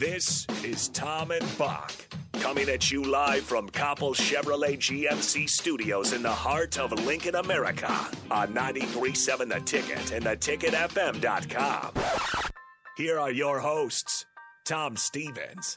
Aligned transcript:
This 0.00 0.46
is 0.64 0.88
Tom 0.88 1.30
and 1.30 1.58
Bock 1.58 1.92
coming 2.40 2.70
at 2.70 2.90
you 2.90 3.04
live 3.04 3.42
from 3.42 3.68
Copple 3.68 4.14
Chevrolet 4.14 4.78
GMC 4.78 5.46
studios 5.46 6.14
in 6.14 6.22
the 6.22 6.32
heart 6.32 6.78
of 6.78 6.90
Lincoln, 7.04 7.34
America 7.34 7.92
on 8.30 8.54
937 8.54 9.50
The 9.50 9.60
Ticket 9.60 10.12
and 10.12 10.24
theticketfm.com. 10.24 11.92
Here 12.96 13.18
are 13.18 13.30
your 13.30 13.60
hosts, 13.60 14.24
Tom 14.64 14.96
Stevens, 14.96 15.76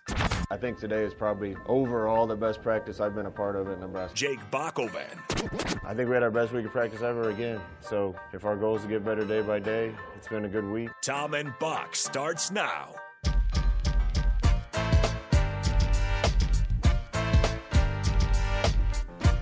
I 0.49 0.55
think 0.55 0.79
today 0.79 1.03
is 1.03 1.13
probably 1.13 1.57
overall 1.65 2.25
the 2.25 2.37
best 2.37 2.61
practice 2.61 3.01
I've 3.01 3.15
been 3.15 3.25
a 3.25 3.31
part 3.31 3.57
of 3.57 3.67
at 3.67 3.81
Nebraska. 3.81 4.15
Jake 4.15 4.39
Bockoven, 4.51 5.83
I 5.83 5.93
think 5.93 6.07
we 6.07 6.13
had 6.13 6.23
our 6.23 6.31
best 6.31 6.53
week 6.53 6.65
of 6.65 6.71
practice 6.71 7.01
ever 7.01 7.29
again. 7.29 7.59
So 7.81 8.15
if 8.31 8.45
our 8.45 8.55
goal 8.55 8.77
is 8.77 8.83
to 8.83 8.87
get 8.87 9.03
better 9.03 9.25
day 9.25 9.41
by 9.41 9.59
day, 9.59 9.91
it's 10.15 10.29
been 10.29 10.45
a 10.45 10.49
good 10.49 10.63
week. 10.63 10.91
Tom 11.01 11.33
and 11.33 11.51
Bock 11.59 11.93
starts 11.97 12.51
now. 12.51 12.95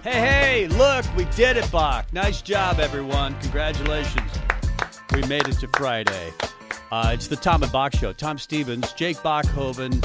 Hey, 0.03 0.19
hey, 0.19 0.67
look, 0.67 1.05
we 1.15 1.25
did 1.25 1.57
it, 1.57 1.71
Bock. 1.71 2.11
Nice 2.11 2.41
job, 2.41 2.79
everyone. 2.79 3.39
Congratulations. 3.41 4.31
We 5.13 5.21
made 5.27 5.47
it 5.47 5.59
to 5.59 5.67
Friday. 5.77 6.33
Uh, 6.91 7.11
it's 7.13 7.27
the 7.27 7.35
Tom 7.35 7.61
and 7.61 7.71
Bock 7.71 7.93
Show. 7.95 8.11
Tom 8.11 8.39
Stevens, 8.39 8.93
Jake 8.93 9.17
Bockoven. 9.17 10.03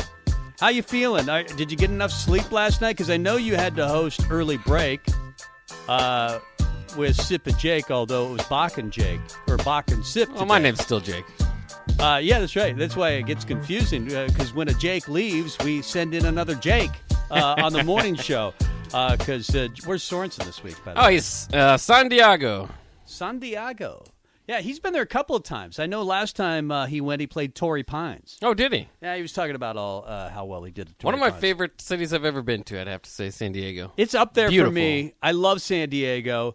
How 0.61 0.69
you 0.69 0.83
feeling? 0.83 1.31
Uh, 1.31 1.45
did 1.57 1.71
you 1.71 1.79
get 1.79 1.89
enough 1.89 2.13
sleep 2.13 2.53
last 2.53 2.83
night? 2.83 2.93
Because 2.97 3.09
I 3.09 3.17
know 3.17 3.37
you 3.37 3.57
had 3.57 3.75
to 3.77 3.89
host 3.89 4.27
early 4.31 4.59
break 4.59 5.01
uh, 5.89 6.41
with 6.99 7.17
Sip 7.17 7.47
and 7.47 7.59
Jake, 7.59 7.91
although 7.91 8.29
it 8.29 8.33
was 8.33 8.43
Bock 8.49 8.77
and 8.77 8.93
Jake, 8.93 9.21
or 9.49 9.57
Bock 9.57 9.91
and 9.91 10.05
Sip. 10.05 10.29
Oh, 10.35 10.45
my 10.45 10.59
name's 10.59 10.83
still 10.83 11.01
Jake. 11.01 11.25
Uh, 11.99 12.21
yeah, 12.23 12.39
that's 12.39 12.55
right. 12.55 12.77
That's 12.77 12.97
why 12.97 13.13
it 13.13 13.25
gets 13.25 13.47
confusing 13.47 14.05
because 14.05 14.53
when 14.53 14.69
a 14.69 14.75
Jake 14.75 15.09
leaves, 15.09 15.57
we 15.65 15.81
send 15.81 16.13
in 16.13 16.27
another 16.27 16.55
Jake 16.55 16.91
uh, 17.31 17.55
on 17.63 17.73
the 17.73 17.83
morning 17.83 18.15
show. 18.17 18.53
Because 18.87 19.55
uh, 19.55 19.69
where's 19.85 20.03
Sorensen 20.03 20.45
this 20.45 20.63
week? 20.63 20.77
By 20.85 20.95
the 20.95 21.01
Oh, 21.03 21.07
way, 21.07 21.15
he's 21.15 21.49
uh, 21.53 21.77
San 21.77 22.09
Diego. 22.09 22.69
San 23.05 23.39
Diego. 23.39 24.05
Yeah, 24.49 24.61
he's 24.61 24.79
been 24.79 24.93
there 24.93 25.03
a 25.03 25.07
couple 25.07 25.35
of 25.35 25.43
times. 25.43 25.81
I 25.81 25.87
know 25.87 26.03
last 26.05 26.37
time 26.37 26.71
uh, 26.71 26.87
he 26.87 27.01
went, 27.01 27.21
he 27.21 27.27
played 27.27 27.57
Torrey 27.57 27.83
Pines. 27.83 28.39
Oh, 28.43 28.55
did 28.55 28.73
he? 28.73 28.89
Yeah, 29.03 29.17
he 29.17 29.23
was 29.23 29.33
talking 29.33 29.57
about 29.57 29.77
all 29.77 30.05
uh, 30.07 30.31
how 30.31 30.45
well 30.45 30.63
he 30.63 30.71
did. 30.71 30.89
At 30.89 31.05
One 31.05 31.15
of 31.15 31.21
my 31.21 31.31
Pines. 31.31 31.41
favorite 31.41 31.81
cities 31.81 32.13
I've 32.13 32.25
ever 32.25 32.43
been 32.43 32.63
to, 32.65 32.81
I'd 32.81 32.87
have 32.87 33.03
to 33.03 33.11
say, 33.11 33.31
San 33.31 33.51
Diego. 33.51 33.93
It's 33.97 34.15
up 34.15 34.35
there 34.35 34.49
Beautiful. 34.49 34.71
for 34.71 34.75
me. 34.75 35.15
I 35.21 35.33
love 35.33 35.61
San 35.61 35.89
Diego. 35.89 36.55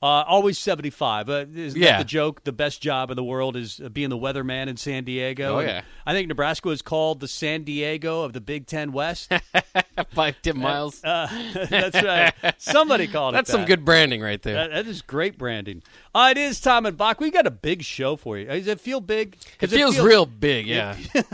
Uh, 0.00 0.22
always 0.28 0.58
75. 0.58 1.28
Uh, 1.28 1.46
isn't 1.52 1.80
Yeah. 1.80 1.92
that 1.92 1.98
the 1.98 2.04
joke? 2.04 2.44
The 2.44 2.52
best 2.52 2.80
job 2.80 3.10
in 3.10 3.16
the 3.16 3.24
world 3.24 3.56
is 3.56 3.80
uh, 3.84 3.88
being 3.88 4.10
the 4.10 4.16
weatherman 4.16 4.68
in 4.68 4.76
San 4.76 5.02
Diego. 5.02 5.56
Oh, 5.56 5.58
And 5.58 5.68
yeah. 5.68 5.82
I 6.06 6.12
think 6.12 6.28
Nebraska 6.28 6.68
is 6.68 6.82
called 6.82 7.18
the 7.18 7.26
San 7.26 7.64
Diego 7.64 8.22
of 8.22 8.32
the 8.32 8.40
Big 8.40 8.66
Ten 8.66 8.92
West. 8.92 9.32
By 10.14 10.30
Tim 10.30 10.60
Miles. 10.60 11.02
Uh, 11.02 11.26
that's 11.68 12.00
right. 12.00 12.32
Somebody 12.58 13.08
called 13.08 13.34
it 13.34 13.38
That's 13.38 13.50
some 13.50 13.64
good 13.64 13.84
branding 13.84 14.20
right 14.20 14.40
there. 14.40 14.54
That, 14.54 14.70
that 14.70 14.86
is 14.86 15.02
great 15.02 15.36
branding. 15.36 15.82
Uh, 16.18 16.30
it 16.30 16.36
is 16.36 16.60
Tom 16.60 16.84
and 16.84 16.96
Bock. 16.96 17.20
We 17.20 17.30
got 17.30 17.46
a 17.46 17.50
big 17.52 17.84
show 17.84 18.16
for 18.16 18.36
you. 18.36 18.46
Does 18.46 18.66
it 18.66 18.80
feel 18.80 19.00
big? 19.00 19.36
it 19.60 19.68
feels 19.68 19.94
feel- 19.94 20.04
real 20.04 20.26
big, 20.26 20.66
yeah. 20.66 20.96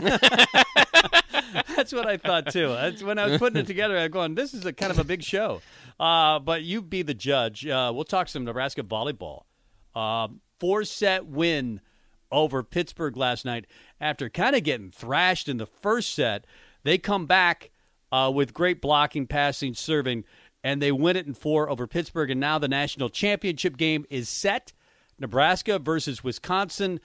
That's 1.75 1.91
what 1.91 2.05
I 2.05 2.17
thought 2.17 2.51
too. 2.51 2.67
That's 2.67 3.01
when 3.01 3.17
I 3.17 3.25
was 3.25 3.39
putting 3.39 3.59
it 3.59 3.65
together. 3.65 3.97
I'm 3.97 4.11
going, 4.11 4.35
this 4.35 4.53
is 4.53 4.63
a 4.63 4.71
kind 4.71 4.91
of 4.91 4.99
a 4.99 5.03
big 5.03 5.23
show. 5.23 5.63
Uh, 5.99 6.37
but 6.37 6.61
you 6.61 6.83
be 6.83 7.01
the 7.01 7.15
judge. 7.15 7.65
Uh, 7.65 7.91
we'll 7.95 8.03
talk 8.03 8.27
some 8.27 8.45
Nebraska 8.45 8.83
volleyball. 8.83 9.45
Uh, 9.95 10.27
four 10.59 10.83
set 10.83 11.25
win 11.25 11.81
over 12.31 12.61
Pittsburgh 12.61 13.17
last 13.17 13.43
night 13.43 13.65
after 13.99 14.29
kind 14.29 14.55
of 14.55 14.61
getting 14.61 14.91
thrashed 14.91 15.49
in 15.49 15.57
the 15.57 15.65
first 15.65 16.13
set. 16.13 16.45
They 16.83 16.99
come 16.99 17.25
back 17.25 17.71
uh, 18.11 18.31
with 18.31 18.53
great 18.53 18.81
blocking, 18.81 19.25
passing, 19.25 19.73
serving, 19.73 20.25
and 20.65 20.81
they 20.81 20.91
win 20.91 21.15
it 21.15 21.27
in 21.27 21.35
four 21.35 21.69
over 21.69 21.85
Pittsburgh. 21.85 22.31
And 22.31 22.39
now 22.39 22.57
the 22.57 22.67
national 22.67 23.09
championship 23.09 23.77
game 23.77 24.03
is 24.09 24.27
set. 24.27 24.73
Nebraska 25.19 25.77
versus 25.77 26.23
Wisconsin, 26.23 26.99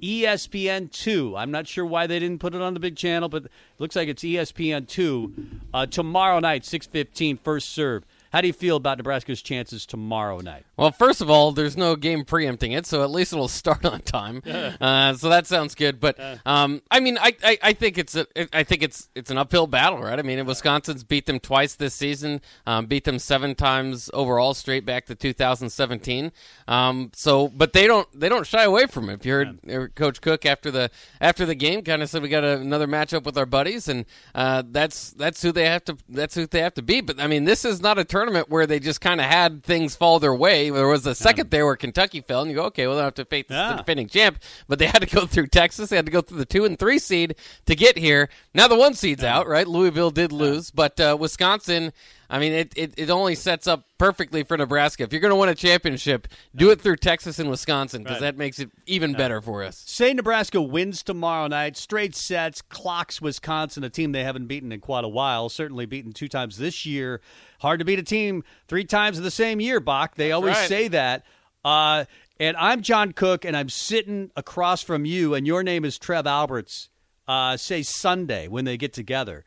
ESPN 0.00 0.90
two. 0.92 1.36
I'm 1.36 1.50
not 1.50 1.66
sure 1.66 1.84
why 1.84 2.06
they 2.06 2.20
didn't 2.20 2.38
put 2.38 2.54
it 2.54 2.62
on 2.62 2.72
the 2.72 2.80
big 2.80 2.96
channel, 2.96 3.28
but 3.28 3.48
looks 3.78 3.96
like 3.96 4.08
it's 4.08 4.22
ESPN 4.22 4.86
two 4.86 5.34
uh, 5.74 5.86
tomorrow 5.86 6.38
night, 6.38 6.62
6:15, 6.62 7.38
first 7.40 7.70
serve. 7.70 8.06
How 8.32 8.40
do 8.40 8.46
you 8.46 8.52
feel 8.52 8.76
about 8.76 8.98
Nebraska's 8.98 9.42
chances 9.42 9.84
tomorrow 9.86 10.38
night? 10.38 10.64
Well, 10.76 10.92
first 10.92 11.20
of 11.20 11.28
all, 11.28 11.50
there's 11.50 11.76
no 11.76 11.96
game 11.96 12.24
preempting 12.24 12.72
it, 12.72 12.86
so 12.86 13.02
at 13.02 13.10
least 13.10 13.32
it'll 13.32 13.48
start 13.60 13.84
on 13.84 14.00
time. 14.00 14.42
Uh, 14.46 15.14
so 15.14 15.28
that 15.28 15.46
sounds 15.46 15.74
good. 15.74 16.00
But 16.00 16.18
um, 16.46 16.80
I 16.90 17.00
mean, 17.00 17.18
I, 17.18 17.34
I, 17.44 17.58
I 17.62 17.72
think 17.72 17.98
it's 17.98 18.14
a, 18.14 18.26
I 18.56 18.62
think 18.62 18.82
it's 18.82 19.08
it's 19.14 19.30
an 19.30 19.38
uphill 19.38 19.66
battle, 19.66 20.00
right? 20.00 20.18
I 20.18 20.22
mean, 20.22 20.44
Wisconsin's 20.46 21.02
beat 21.02 21.26
them 21.26 21.40
twice 21.40 21.74
this 21.74 21.94
season, 21.94 22.40
um, 22.66 22.86
beat 22.86 23.04
them 23.04 23.18
seven 23.18 23.54
times 23.54 24.10
overall, 24.14 24.54
straight 24.54 24.86
back 24.86 25.06
to 25.06 25.14
2017. 25.14 26.32
Um, 26.68 27.10
so, 27.14 27.48
but 27.48 27.72
they 27.72 27.86
don't 27.86 28.08
they 28.18 28.28
don't 28.28 28.46
shy 28.46 28.62
away 28.62 28.86
from 28.86 29.10
it. 29.10 29.14
If 29.14 29.26
you 29.26 29.32
heard 29.32 29.70
uh, 29.70 29.86
Coach 29.94 30.20
Cook 30.20 30.46
after 30.46 30.70
the 30.70 30.90
after 31.20 31.44
the 31.44 31.56
game, 31.56 31.82
kind 31.82 32.02
of 32.02 32.08
said 32.08 32.22
we 32.22 32.28
got 32.28 32.44
another 32.44 32.86
matchup 32.86 33.24
with 33.24 33.36
our 33.36 33.46
buddies, 33.46 33.88
and 33.88 34.06
uh, 34.34 34.62
that's 34.66 35.10
that's 35.10 35.42
who 35.42 35.50
they 35.50 35.66
have 35.66 35.84
to 35.86 35.96
that's 36.08 36.36
who 36.36 36.46
they 36.46 36.60
have 36.60 36.74
to 36.74 36.82
beat. 36.82 37.06
But 37.06 37.20
I 37.20 37.26
mean, 37.26 37.44
this 37.44 37.64
is 37.64 37.80
not 37.80 37.98
a 37.98 38.04
tournament 38.20 38.50
where 38.50 38.66
they 38.66 38.78
just 38.78 39.00
kind 39.00 39.18
of 39.18 39.26
had 39.26 39.62
things 39.62 39.96
fall 39.96 40.20
their 40.20 40.34
way. 40.34 40.68
There 40.68 40.86
was 40.86 41.06
a 41.06 41.14
second 41.14 41.50
there 41.50 41.64
where 41.64 41.76
Kentucky 41.76 42.20
fell, 42.20 42.42
and 42.42 42.50
you 42.50 42.56
go, 42.56 42.64
okay, 42.64 42.86
well, 42.86 42.96
they 42.96 43.02
have 43.02 43.14
to 43.14 43.24
face 43.24 43.46
the 43.48 43.76
defending 43.78 44.08
champ, 44.08 44.38
but 44.68 44.78
they 44.78 44.86
had 44.94 45.00
to 45.00 45.06
go 45.06 45.24
through 45.24 45.46
Texas. 45.46 45.88
They 45.88 45.96
had 45.96 46.04
to 46.04 46.12
go 46.12 46.20
through 46.20 46.36
the 46.36 46.44
two 46.44 46.66
and 46.66 46.78
three 46.78 46.98
seed 46.98 47.34
to 47.64 47.74
get 47.74 47.96
here. 47.96 48.28
Now 48.52 48.68
the 48.68 48.76
one 48.76 48.92
seed's 48.92 49.24
out, 49.24 49.48
right? 49.48 49.66
Louisville 49.66 50.10
did 50.10 50.32
lose, 50.32 50.70
but 50.70 51.00
uh, 51.00 51.16
Wisconsin. 51.18 51.92
I 52.32 52.38
mean, 52.38 52.52
it, 52.52 52.72
it, 52.76 52.94
it 52.96 53.10
only 53.10 53.34
sets 53.34 53.66
up 53.66 53.84
perfectly 53.98 54.44
for 54.44 54.56
Nebraska. 54.56 55.02
If 55.02 55.12
you're 55.12 55.20
going 55.20 55.32
to 55.32 55.36
win 55.36 55.48
a 55.48 55.54
championship, 55.54 56.28
do 56.54 56.70
it 56.70 56.80
through 56.80 56.96
Texas 56.96 57.40
and 57.40 57.50
Wisconsin 57.50 58.04
because 58.04 58.20
Right. 58.20 58.32
that 58.32 58.38
makes 58.38 58.60
it 58.60 58.70
even 58.86 59.14
better 59.14 59.40
for 59.42 59.64
us. 59.64 59.82
Say 59.84 60.14
Nebraska 60.14 60.62
wins 60.62 61.02
tomorrow 61.02 61.48
night, 61.48 61.76
straight 61.76 62.14
sets, 62.14 62.62
clocks 62.62 63.20
Wisconsin, 63.20 63.82
a 63.82 63.90
team 63.90 64.12
they 64.12 64.22
haven't 64.22 64.46
beaten 64.46 64.70
in 64.70 64.78
quite 64.80 65.04
a 65.04 65.08
while, 65.08 65.48
certainly 65.48 65.86
beaten 65.86 66.12
two 66.12 66.28
times 66.28 66.56
this 66.56 66.86
year. 66.86 67.20
Hard 67.58 67.80
to 67.80 67.84
beat 67.84 67.98
a 67.98 68.04
team 68.04 68.44
three 68.68 68.84
times 68.84 69.18
in 69.18 69.24
the 69.24 69.30
same 69.32 69.60
year, 69.60 69.80
Bock. 69.80 70.14
They 70.14 70.30
always 70.30 70.54
right. 70.54 70.68
say 70.68 70.86
that. 70.88 71.24
Uh, 71.64 72.04
and 72.38 72.56
I'm 72.56 72.80
John 72.80 73.12
Cook, 73.12 73.44
and 73.44 73.56
I'm 73.56 73.68
sitting 73.68 74.30
across 74.36 74.82
from 74.82 75.04
you, 75.04 75.34
and 75.34 75.46
your 75.48 75.62
name 75.64 75.84
is 75.84 75.98
Trev 75.98 76.26
Alberts. 76.28 76.90
Uh, 77.28 77.56
say 77.56 77.82
Sunday 77.82 78.48
when 78.48 78.64
they 78.64 78.76
get 78.76 78.92
together. 78.92 79.44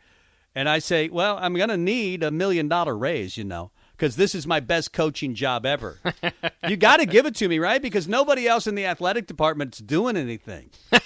And 0.56 0.70
I 0.70 0.80
say, 0.80 1.10
well, 1.10 1.38
I'm 1.42 1.56
going 1.56 1.70
to 1.70 1.78
need 1.78 2.22
a 2.24 2.30
million 2.32 2.68
dollar 2.68 2.96
raise, 2.98 3.38
you 3.38 3.44
know, 3.44 3.72
because 3.98 4.16
this 4.16 4.36
is 4.36 4.46
my 4.46 4.60
best 4.60 4.94
coaching 4.94 5.34
job 5.34 5.66
ever. 5.66 6.00
you 6.68 6.78
got 6.78 6.98
to 6.98 7.06
give 7.08 7.26
it 7.26 7.36
to 7.36 7.48
me, 7.48 7.58
right? 7.60 7.82
Because 7.82 8.08
nobody 8.08 8.48
else 8.48 8.68
in 8.68 8.76
the 8.76 8.86
athletic 8.86 9.26
department's 9.28 9.80
doing 9.80 10.16
anything. 10.18 10.70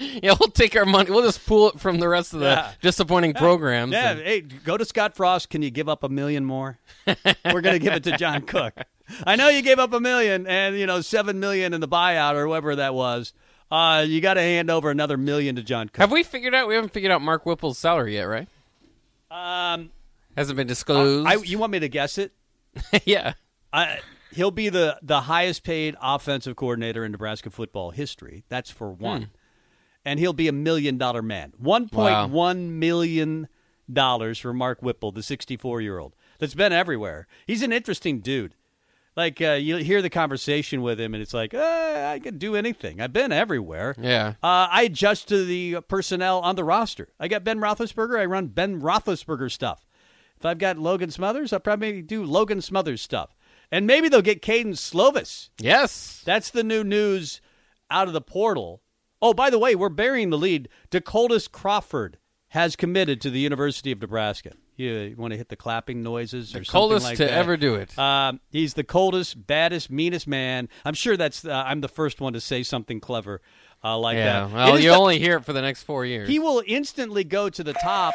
Yeah, 0.00 0.34
we'll 0.38 0.50
take 0.50 0.76
our 0.76 0.84
money. 0.86 1.10
We'll 1.10 1.24
just 1.24 1.44
pull 1.44 1.70
it 1.70 1.80
from 1.80 1.98
the 1.98 2.08
rest 2.08 2.32
of 2.32 2.38
the 2.40 2.46
Yeah. 2.46 2.72
disappointing 2.80 3.34
programs. 3.34 3.92
Yeah, 3.92 4.12
and- 4.12 4.20
hey, 4.20 4.40
go 4.42 4.76
to 4.76 4.84
Scott 4.84 5.16
Frost. 5.16 5.50
Can 5.50 5.60
you 5.60 5.70
give 5.70 5.88
up 5.88 6.04
a 6.04 6.08
million 6.08 6.44
more? 6.44 6.78
We're 7.06 7.60
going 7.60 7.74
to 7.74 7.78
give 7.80 7.92
it 7.94 8.04
to 8.04 8.16
John 8.16 8.42
Cook. 8.42 8.74
I 9.26 9.34
know 9.34 9.48
you 9.48 9.60
gave 9.60 9.80
up 9.80 9.92
a 9.92 9.98
million 10.00 10.46
and, 10.46 10.76
you 10.78 10.86
know, 10.86 11.00
seven 11.00 11.40
million 11.40 11.74
in 11.74 11.80
the 11.80 11.88
buyout 11.88 12.34
or 12.34 12.46
whatever 12.46 12.76
that 12.76 12.94
was. 12.94 13.32
Uh, 13.70 14.04
you 14.06 14.20
got 14.20 14.34
to 14.34 14.40
hand 14.40 14.70
over 14.70 14.90
another 14.90 15.16
million 15.16 15.56
to 15.56 15.62
John 15.62 15.88
Cook. 15.88 16.00
Have 16.00 16.12
we 16.12 16.22
figured 16.22 16.54
out? 16.54 16.68
We 16.68 16.74
haven't 16.74 16.92
figured 16.92 17.12
out 17.12 17.20
Mark 17.20 17.44
Whipple's 17.44 17.78
salary 17.78 18.14
yet, 18.14 18.24
right? 18.24 18.48
Um, 19.30 19.90
Hasn't 20.36 20.56
been 20.56 20.66
disclosed. 20.66 21.28
I, 21.28 21.34
you 21.34 21.58
want 21.58 21.72
me 21.72 21.80
to 21.80 21.88
guess 21.88 22.16
it? 22.16 22.32
yeah. 23.04 23.34
I, 23.72 23.98
he'll 24.32 24.50
be 24.50 24.68
the, 24.68 24.98
the 25.02 25.22
highest 25.22 25.64
paid 25.64 25.96
offensive 26.00 26.56
coordinator 26.56 27.04
in 27.04 27.12
Nebraska 27.12 27.50
football 27.50 27.90
history. 27.90 28.44
That's 28.48 28.70
for 28.70 28.90
one. 28.90 29.30
And 30.04 30.18
he'll 30.18 30.32
be 30.32 30.48
a 30.48 30.52
million 30.52 30.96
dollar 30.96 31.20
man. 31.20 31.52
One 31.58 31.88
point 31.88 32.30
one 32.30 32.78
million 32.78 33.48
dollars 33.92 34.38
for 34.38 34.54
Mark 34.54 34.80
Whipple, 34.80 35.12
the 35.12 35.22
64 35.22 35.82
year 35.82 35.98
old 35.98 36.14
that's 36.38 36.54
been 36.54 36.72
everywhere. 36.72 37.26
He's 37.46 37.62
an 37.62 37.72
interesting 37.72 38.20
dude. 38.20 38.54
Like 39.18 39.42
uh, 39.42 39.54
you 39.54 39.78
hear 39.78 40.00
the 40.00 40.10
conversation 40.10 40.80
with 40.80 41.00
him, 41.00 41.12
and 41.12 41.20
it's 41.20 41.34
like, 41.34 41.52
uh, 41.52 42.12
I 42.12 42.20
can 42.20 42.38
do 42.38 42.54
anything. 42.54 43.00
I've 43.00 43.12
been 43.12 43.32
everywhere. 43.32 43.96
Yeah. 44.00 44.34
Uh, 44.40 44.68
I 44.70 44.84
adjust 44.84 45.26
to 45.30 45.44
the 45.44 45.80
personnel 45.88 46.38
on 46.38 46.54
the 46.54 46.62
roster. 46.62 47.08
I 47.18 47.26
got 47.26 47.42
Ben 47.42 47.58
Roethlisberger. 47.58 48.16
I 48.16 48.26
run 48.26 48.46
Ben 48.46 48.80
Roethlisberger 48.80 49.50
stuff. 49.50 49.84
If 50.36 50.46
I've 50.46 50.58
got 50.58 50.78
Logan 50.78 51.10
Smothers, 51.10 51.52
I'll 51.52 51.58
probably 51.58 52.00
do 52.00 52.22
Logan 52.22 52.60
Smothers 52.62 53.02
stuff. 53.02 53.34
And 53.72 53.88
maybe 53.88 54.08
they'll 54.08 54.22
get 54.22 54.40
Kedon 54.40 54.74
Slovis. 54.74 55.48
Yes. 55.58 56.22
That's 56.24 56.50
the 56.50 56.62
new 56.62 56.84
news 56.84 57.40
out 57.90 58.06
of 58.06 58.14
the 58.14 58.20
portal. 58.20 58.82
Oh, 59.20 59.34
by 59.34 59.50
the 59.50 59.58
way, 59.58 59.74
we're 59.74 59.88
burying 59.88 60.30
the 60.30 60.38
lead. 60.38 60.68
Decoldest 60.92 61.50
Crawford 61.50 62.18
has 62.50 62.76
committed 62.76 63.20
to 63.22 63.30
the 63.30 63.40
University 63.40 63.90
of 63.90 64.00
Nebraska. 64.00 64.52
You, 64.78 65.14
want 65.18 65.32
to 65.32 65.36
hit 65.36 65.48
the 65.48 65.56
clapping 65.56 66.02
noises 66.02 66.54
or 66.54 66.60
The 66.60 66.64
something 66.64 66.70
coldest 66.80 67.04
like 67.04 67.16
to 67.18 67.24
that? 67.24 67.32
ever 67.32 67.56
do 67.56 67.74
it. 67.74 67.98
Um, 67.98 68.40
he's 68.50 68.74
the 68.74 68.84
coldest, 68.84 69.46
baddest, 69.46 69.90
meanest 69.90 70.26
man. 70.28 70.68
I'm 70.84 70.94
sure 70.94 71.16
that's. 71.16 71.44
Uh, 71.44 71.52
I'm 71.66 71.80
the 71.80 71.88
first 71.88 72.20
one 72.20 72.32
to 72.34 72.40
say 72.40 72.62
something 72.62 73.00
clever. 73.00 73.40
uh, 73.84 73.98
like 73.98 74.16
Yeah. 74.16 74.46
that. 74.46 74.52
Well, 74.54 74.78
you 74.78 74.90
the- 74.90 74.96
only 74.96 75.18
hear 75.18 75.36
it 75.36 75.44
for 75.44 75.52
the 75.52 75.62
next 75.62 75.82
four 75.82 76.04
years. 76.06 76.28
he 76.28 76.38
will 76.38 76.62
instantly 76.66 77.22
go 77.24 77.48
to 77.50 77.62
the 77.64 77.72
top. 77.74 78.14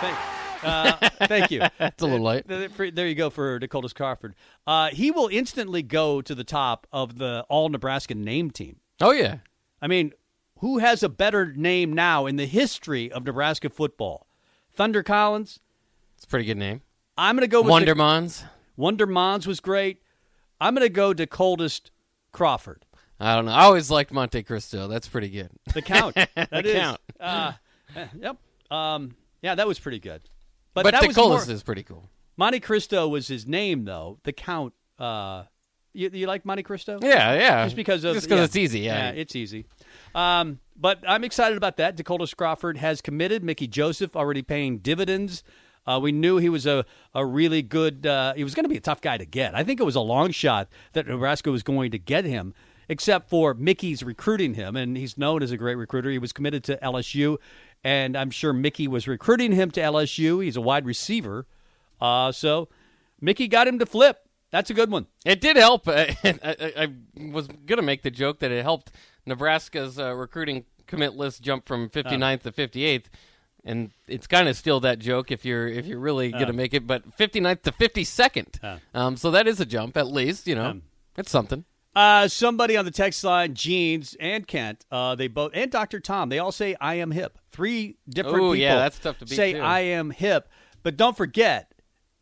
Thank, 0.00 0.18
uh, 0.64 1.10
thank 1.26 1.50
you. 1.50 1.60
That's 1.78 2.02
a 2.02 2.06
little 2.06 2.24
late. 2.24 2.46
There 2.46 2.90
there 2.90 3.06
you 3.08 3.14
go 3.14 3.30
for 3.30 3.58
Decoldest 3.60 3.94
Crawford. 3.94 4.34
Uh, 4.66 4.88
he 4.90 5.10
will 5.10 5.28
instantly 5.28 5.82
go 5.82 6.20
to 6.22 6.34
the 6.34 6.44
top 6.44 6.86
of 6.92 7.18
the 7.18 7.44
All 7.48 7.68
Nebraska 7.68 8.14
name 8.14 8.50
team. 8.50 8.76
Oh 9.00 9.12
yeah. 9.12 9.38
I 9.82 9.86
mean, 9.86 10.12
who 10.58 10.78
has 10.78 11.02
a 11.02 11.08
better 11.08 11.52
name 11.52 11.92
now 11.94 12.26
in 12.26 12.36
the 12.36 12.46
history 12.46 13.10
of 13.10 13.24
Nebraska 13.24 13.70
football? 13.70 14.26
Thunder 14.72 15.02
Collins. 15.02 15.60
It's 16.20 16.26
a 16.26 16.28
pretty 16.28 16.44
good 16.44 16.58
name. 16.58 16.82
I'm 17.16 17.34
going 17.34 17.48
to 17.48 17.50
go 17.50 17.62
with 17.62 17.70
Wonder 17.70 17.92
the- 17.92 17.94
Monds. 17.94 18.44
Wonder 18.76 19.06
Monds 19.06 19.46
was 19.46 19.58
great. 19.58 20.02
I'm 20.60 20.74
going 20.74 20.84
to 20.86 20.92
go 20.92 21.14
to 21.14 21.26
Coldest 21.26 21.92
Crawford. 22.30 22.84
I 23.18 23.34
don't 23.36 23.46
know. 23.46 23.52
I 23.52 23.62
always 23.62 23.90
liked 23.90 24.12
Monte 24.12 24.42
Cristo. 24.42 24.86
That's 24.86 25.08
pretty 25.08 25.30
good. 25.30 25.48
The 25.72 25.80
Count. 25.80 26.14
That 26.34 26.50
The 26.50 26.66
is. 26.66 26.74
Count. 26.74 27.00
Uh, 27.18 27.52
eh, 27.96 28.06
yep. 28.18 28.36
Um, 28.70 29.16
yeah, 29.40 29.54
that 29.54 29.66
was 29.66 29.78
pretty 29.78 29.98
good. 29.98 30.20
But, 30.74 30.82
But 30.82 30.90
that 30.92 31.06
was 31.06 31.16
more, 31.16 31.40
is 31.40 31.62
pretty 31.62 31.84
cool. 31.84 32.10
Monte 32.36 32.60
Cristo 32.60 33.08
was 33.08 33.26
his 33.26 33.46
name, 33.46 33.86
though. 33.86 34.18
The 34.24 34.34
Count. 34.34 34.74
Uh, 34.98 35.44
you, 35.94 36.10
you 36.12 36.26
like 36.26 36.44
Monte 36.44 36.64
Cristo? 36.64 36.98
Yeah, 37.00 37.32
yeah. 37.32 37.64
Just 37.64 37.76
because 37.76 38.04
of 38.04 38.12
just 38.14 38.26
because 38.26 38.40
yeah. 38.40 38.44
it's 38.44 38.56
easy. 38.56 38.80
Yeah. 38.80 39.10
it's 39.12 39.34
easy. 39.34 39.64
Um, 40.14 40.60
but 40.76 41.02
I'm 41.08 41.24
excited 41.24 41.56
about 41.56 41.78
that. 41.78 41.96
Decoldest 41.96 42.36
Crawford 42.36 42.76
has 42.76 43.00
committed. 43.00 43.42
Mickey 43.42 43.66
Joseph 43.66 44.14
already 44.14 44.42
paying 44.42 44.80
dividends. 44.80 45.42
Uh, 45.86 45.98
we 46.00 46.12
knew 46.12 46.36
he 46.36 46.48
was 46.48 46.66
a, 46.66 46.84
a 47.14 47.24
really 47.24 47.62
good. 47.62 48.06
Uh, 48.06 48.34
he 48.34 48.44
was 48.44 48.54
going 48.54 48.64
to 48.64 48.68
be 48.68 48.76
a 48.76 48.80
tough 48.80 49.00
guy 49.00 49.16
to 49.16 49.24
get. 49.24 49.54
I 49.54 49.64
think 49.64 49.80
it 49.80 49.84
was 49.84 49.96
a 49.96 50.00
long 50.00 50.30
shot 50.30 50.68
that 50.92 51.06
Nebraska 51.06 51.50
was 51.50 51.62
going 51.62 51.90
to 51.90 51.98
get 51.98 52.24
him, 52.24 52.54
except 52.88 53.28
for 53.28 53.54
Mickey's 53.54 54.02
recruiting 54.02 54.54
him, 54.54 54.76
and 54.76 54.96
he's 54.96 55.16
known 55.16 55.42
as 55.42 55.52
a 55.52 55.56
great 55.56 55.76
recruiter. 55.76 56.10
He 56.10 56.18
was 56.18 56.32
committed 56.32 56.62
to 56.64 56.78
LSU, 56.82 57.38
and 57.82 58.16
I'm 58.16 58.30
sure 58.30 58.52
Mickey 58.52 58.86
was 58.88 59.08
recruiting 59.08 59.52
him 59.52 59.70
to 59.72 59.80
LSU. 59.80 60.44
He's 60.44 60.56
a 60.56 60.60
wide 60.60 60.84
receiver, 60.86 61.46
uh, 62.00 62.32
so 62.32 62.68
Mickey 63.20 63.48
got 63.48 63.66
him 63.66 63.78
to 63.78 63.86
flip. 63.86 64.28
That's 64.50 64.70
a 64.70 64.74
good 64.74 64.90
one. 64.90 65.06
It 65.24 65.40
did 65.40 65.56
help. 65.56 65.84
I, 65.88 66.16
I, 66.24 66.72
I 66.76 66.88
was 67.30 67.46
going 67.46 67.78
to 67.78 67.82
make 67.82 68.02
the 68.02 68.10
joke 68.10 68.40
that 68.40 68.50
it 68.50 68.62
helped 68.62 68.90
Nebraska's 69.26 69.98
uh, 69.98 70.14
recruiting 70.14 70.64
commit 70.86 71.14
list 71.14 71.40
jump 71.40 71.66
from 71.66 71.88
59th 71.88 72.42
to 72.42 72.52
58th. 72.52 73.04
And 73.64 73.90
it's 74.08 74.26
kind 74.26 74.48
of 74.48 74.56
still 74.56 74.80
that 74.80 74.98
joke 74.98 75.30
if 75.30 75.44
you're 75.44 75.68
if 75.68 75.86
you're 75.86 75.98
really 75.98 76.30
going 76.30 76.46
to 76.46 76.52
make 76.52 76.72
it, 76.72 76.86
but 76.86 77.16
59th 77.18 77.62
to 77.62 77.72
52nd. 77.72 78.80
Um, 78.94 79.16
so 79.16 79.30
that 79.30 79.46
is 79.46 79.60
a 79.60 79.66
jump, 79.66 79.96
at 79.96 80.06
least. 80.06 80.46
You 80.46 80.54
know, 80.54 80.80
it's 81.16 81.30
something. 81.30 81.64
Uh, 81.94 82.28
somebody 82.28 82.76
on 82.76 82.84
the 82.84 82.90
text 82.90 83.24
line, 83.24 83.52
Jeans 83.52 84.16
and 84.20 84.46
Kent, 84.46 84.86
uh, 84.92 85.16
they 85.16 85.26
both 85.26 85.50
and 85.54 85.70
Dr. 85.70 85.98
Tom, 85.98 86.28
they 86.28 86.38
all 86.38 86.52
say 86.52 86.76
I 86.80 86.94
am 86.94 87.10
hip. 87.10 87.38
Three 87.50 87.96
different 88.08 88.36
Ooh, 88.38 88.52
people 88.52 88.56
yeah, 88.56 88.76
that's 88.76 88.98
tough 88.98 89.18
to 89.18 89.26
beat, 89.26 89.34
say 89.34 89.52
too. 89.54 89.60
I 89.60 89.80
am 89.80 90.10
hip. 90.10 90.48
But 90.82 90.96
don't 90.96 91.16
forget, 91.16 91.74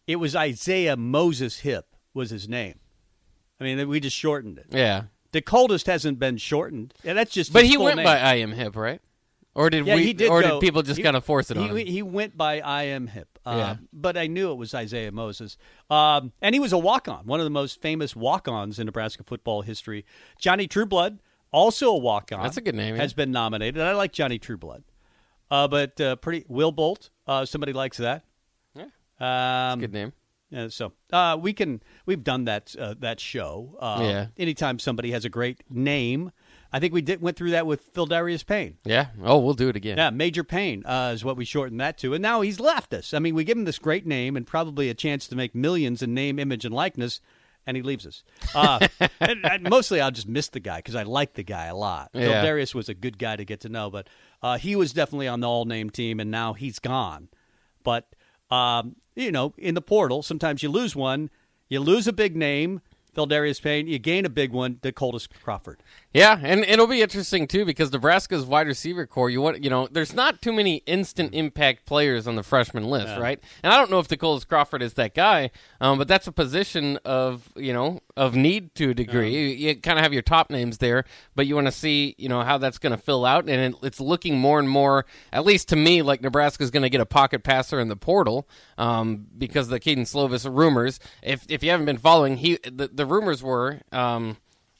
it 0.06 0.16
was 0.16 0.34
Isaiah 0.34 0.96
Moses 0.96 1.60
Hipp 1.60 1.82
was 2.14 2.30
his 2.30 2.48
name. 2.48 2.80
I 3.60 3.64
mean, 3.64 3.88
we 3.88 4.00
just 4.00 4.16
shortened 4.16 4.58
it. 4.58 4.66
Yeah, 4.70 5.04
The 5.32 5.42
coldest 5.42 5.86
hasn't 5.86 6.18
been 6.18 6.38
shortened. 6.38 6.94
Yeah, 7.04 7.12
that's 7.12 7.32
just. 7.32 7.52
but 7.52 7.64
he 7.64 7.76
went 7.76 7.96
name. 7.96 8.04
by 8.04 8.18
I 8.18 8.36
am 8.36 8.52
hip, 8.52 8.74
right? 8.74 9.02
Or 9.58 9.70
did 9.70 9.86
Yeah, 9.86 9.96
we? 9.96 10.04
he 10.04 10.12
did. 10.12 10.28
or 10.30 10.40
go- 10.40 10.50
did 10.52 10.60
people 10.60 10.82
just 10.82 11.02
kind 11.02 11.16
of 11.16 11.24
force 11.24 11.50
it 11.50 11.56
he, 11.56 11.62
on 11.64 11.76
him? 11.76 11.86
He 11.86 12.00
went 12.00 12.36
by 12.36 12.60
I 12.60 12.84
am 12.84 13.08
hip. 13.08 13.40
Uh, 13.44 13.54
Yeah. 13.56 13.76
But 13.92 14.16
I 14.16 14.28
knew 14.28 14.52
it 14.52 14.54
was 14.54 14.72
Isaiah 14.72 15.10
Moses. 15.10 15.56
Um, 15.90 16.32
and 16.40 16.54
he 16.54 16.60
was 16.60 16.72
a 16.72 16.78
walk 16.78 17.08
on, 17.08 17.26
one 17.26 17.40
of 17.40 17.44
the 17.44 17.50
most 17.50 17.80
famous 17.82 18.14
walk 18.14 18.46
ons 18.46 18.78
in 18.78 18.86
Nebraska 18.86 19.24
football 19.24 19.62
history. 19.62 20.04
Johnny 20.38 20.68
Trueblood, 20.68 21.18
also 21.50 21.88
a 21.90 21.98
walk 21.98 22.30
on. 22.32 22.42
That's 22.44 22.56
a 22.56 22.60
good 22.60 22.76
name, 22.76 22.94
yeah. 22.94 23.02
Has 23.02 23.14
been 23.14 23.32
nominated. 23.32 23.82
I 23.82 23.92
like 23.94 24.12
Johnny 24.12 24.38
Trueblood. 24.38 24.84
Uh, 25.50 25.66
but 25.66 26.00
uh, 26.00 26.14
pretty. 26.16 26.44
Will 26.46 26.70
Bolt, 26.72 27.10
uh, 27.26 27.44
somebody 27.44 27.72
likes 27.72 27.96
that. 27.96 28.24
Yeah. 28.76 29.72
Um, 29.72 29.80
Good 29.80 29.92
name. 29.92 30.12
yeah, 30.50 30.68
so 30.68 30.92
uh, 31.12 31.36
we 31.40 31.52
can 31.52 31.82
we've 32.06 32.22
done 32.22 32.44
that 32.44 32.76
uh, 32.78 32.94
that 33.00 33.18
show. 33.18 33.76
Uh, 33.80 33.98
Yeah. 34.02 34.26
Anytime 34.36 34.78
somebody 34.78 35.10
has 35.10 35.24
a 35.24 35.28
great 35.30 35.64
name, 35.70 36.30
I 36.72 36.80
think 36.80 36.92
we 36.92 37.00
did 37.00 37.22
went 37.22 37.36
through 37.36 37.52
that 37.52 37.66
with 37.66 37.92
Pheldarius 37.94 38.44
Payne. 38.44 38.76
Yeah. 38.84 39.06
Oh, 39.22 39.38
we'll 39.38 39.54
do 39.54 39.68
it 39.68 39.76
again. 39.76 39.96
Yeah, 39.96 40.10
Major 40.10 40.44
Payne 40.44 40.84
uh, 40.84 41.12
is 41.14 41.24
what 41.24 41.36
we 41.36 41.44
shortened 41.44 41.80
that 41.80 41.96
to. 41.98 42.12
And 42.14 42.22
now 42.22 42.42
he's 42.42 42.60
left 42.60 42.92
us. 42.92 43.14
I 43.14 43.18
mean, 43.18 43.34
we 43.34 43.44
give 43.44 43.56
him 43.56 43.64
this 43.64 43.78
great 43.78 44.06
name 44.06 44.36
and 44.36 44.46
probably 44.46 44.90
a 44.90 44.94
chance 44.94 45.26
to 45.28 45.36
make 45.36 45.54
millions 45.54 46.02
in 46.02 46.12
name, 46.12 46.38
image, 46.38 46.66
and 46.66 46.74
likeness, 46.74 47.20
and 47.66 47.76
he 47.76 47.82
leaves 47.82 48.06
us. 48.06 48.22
Uh, 48.54 48.86
and, 49.20 49.46
and 49.46 49.62
mostly 49.70 50.00
I'll 50.00 50.10
just 50.10 50.28
miss 50.28 50.48
the 50.48 50.60
guy 50.60 50.78
because 50.78 50.94
I 50.94 51.04
like 51.04 51.34
the 51.34 51.42
guy 51.42 51.66
a 51.66 51.76
lot. 51.76 52.10
Phil 52.12 52.30
Darius 52.42 52.74
was 52.74 52.90
a 52.90 52.94
good 52.94 53.18
guy 53.18 53.36
to 53.36 53.44
get 53.44 53.60
to 53.60 53.70
know, 53.70 53.88
but 53.88 54.08
uh, 54.42 54.58
he 54.58 54.76
was 54.76 54.92
definitely 54.92 55.28
on 55.28 55.40
the 55.40 55.48
all 55.48 55.64
name 55.64 55.88
team, 55.88 56.20
and 56.20 56.30
now 56.30 56.52
he's 56.52 56.78
gone. 56.78 57.28
But, 57.82 58.14
um, 58.50 58.96
you 59.16 59.32
know, 59.32 59.54
in 59.56 59.74
the 59.74 59.80
portal, 59.80 60.22
sometimes 60.22 60.62
you 60.62 60.68
lose 60.68 60.94
one. 60.94 61.30
You 61.68 61.80
lose 61.80 62.06
a 62.06 62.12
big 62.12 62.36
name, 62.36 62.80
Darius 63.26 63.60
Payne. 63.60 63.86
You 63.86 63.98
gain 63.98 64.24
a 64.24 64.28
big 64.28 64.52
one, 64.52 64.76
Decoldest 64.76 65.28
Crawford. 65.42 65.82
Yeah, 66.14 66.38
and 66.42 66.64
it'll 66.64 66.86
be 66.86 67.02
interesting 67.02 67.46
too 67.46 67.64
because 67.64 67.92
Nebraska's 67.92 68.44
wide 68.44 68.66
receiver 68.66 69.06
core. 69.06 69.28
You 69.28 69.42
want, 69.42 69.62
you 69.62 69.70
know, 69.70 69.88
there's 69.90 70.14
not 70.14 70.40
too 70.40 70.52
many 70.52 70.76
instant 70.86 71.34
impact 71.34 71.84
players 71.84 72.26
on 72.26 72.36
the 72.36 72.42
freshman 72.42 72.84
list, 72.84 73.18
right? 73.20 73.40
And 73.62 73.72
I 73.72 73.76
don't 73.76 73.90
know 73.90 73.98
if 73.98 74.10
Nicholas 74.10 74.44
Crawford 74.44 74.82
is 74.82 74.94
that 74.94 75.14
guy, 75.14 75.50
um, 75.80 75.98
but 75.98 76.08
that's 76.08 76.26
a 76.26 76.32
position 76.32 76.98
of, 77.04 77.48
you 77.56 77.72
know, 77.72 78.00
of 78.18 78.34
need 78.34 78.74
to 78.74 78.90
a 78.90 78.94
degree. 78.94 79.32
You, 79.34 79.68
you 79.68 79.76
kind 79.76 79.98
of 79.98 80.02
have 80.02 80.12
your 80.12 80.22
top 80.22 80.50
names 80.50 80.78
there, 80.78 81.04
but 81.34 81.46
you 81.46 81.54
want 81.54 81.68
to 81.68 81.72
see, 81.72 82.14
you 82.18 82.28
know, 82.28 82.42
how 82.42 82.58
that's 82.58 82.78
going 82.78 82.94
to 82.94 83.02
fill 83.02 83.24
out, 83.24 83.48
and 83.48 83.74
it, 83.74 83.80
it's 83.82 84.00
looking 84.00 84.38
more 84.38 84.58
and 84.58 84.68
more, 84.68 85.06
at 85.32 85.46
least 85.46 85.68
to 85.68 85.76
me, 85.76 86.02
like 86.02 86.20
Nebraska 86.20 86.62
is 86.62 86.70
going 86.70 86.82
to 86.82 86.90
get 86.90 87.00
a 87.00 87.06
pocket 87.06 87.42
passer 87.42 87.80
in 87.80 87.88
the 87.88 87.96
portal 87.96 88.48
um, 88.76 89.26
because 89.36 89.66
of 89.66 89.70
the 89.70 89.80
Kedon 89.80 90.04
Slovis 90.04 90.44
rumors. 90.52 91.00
If 91.22 91.46
if 91.48 91.62
you 91.62 91.70
haven't 91.70 91.86
been 91.86 91.98
following, 91.98 92.36
he 92.36 92.58
the, 92.64 92.90
the 92.92 93.06
rumors 93.06 93.42
were. 93.42 93.80
Um, 93.92 94.36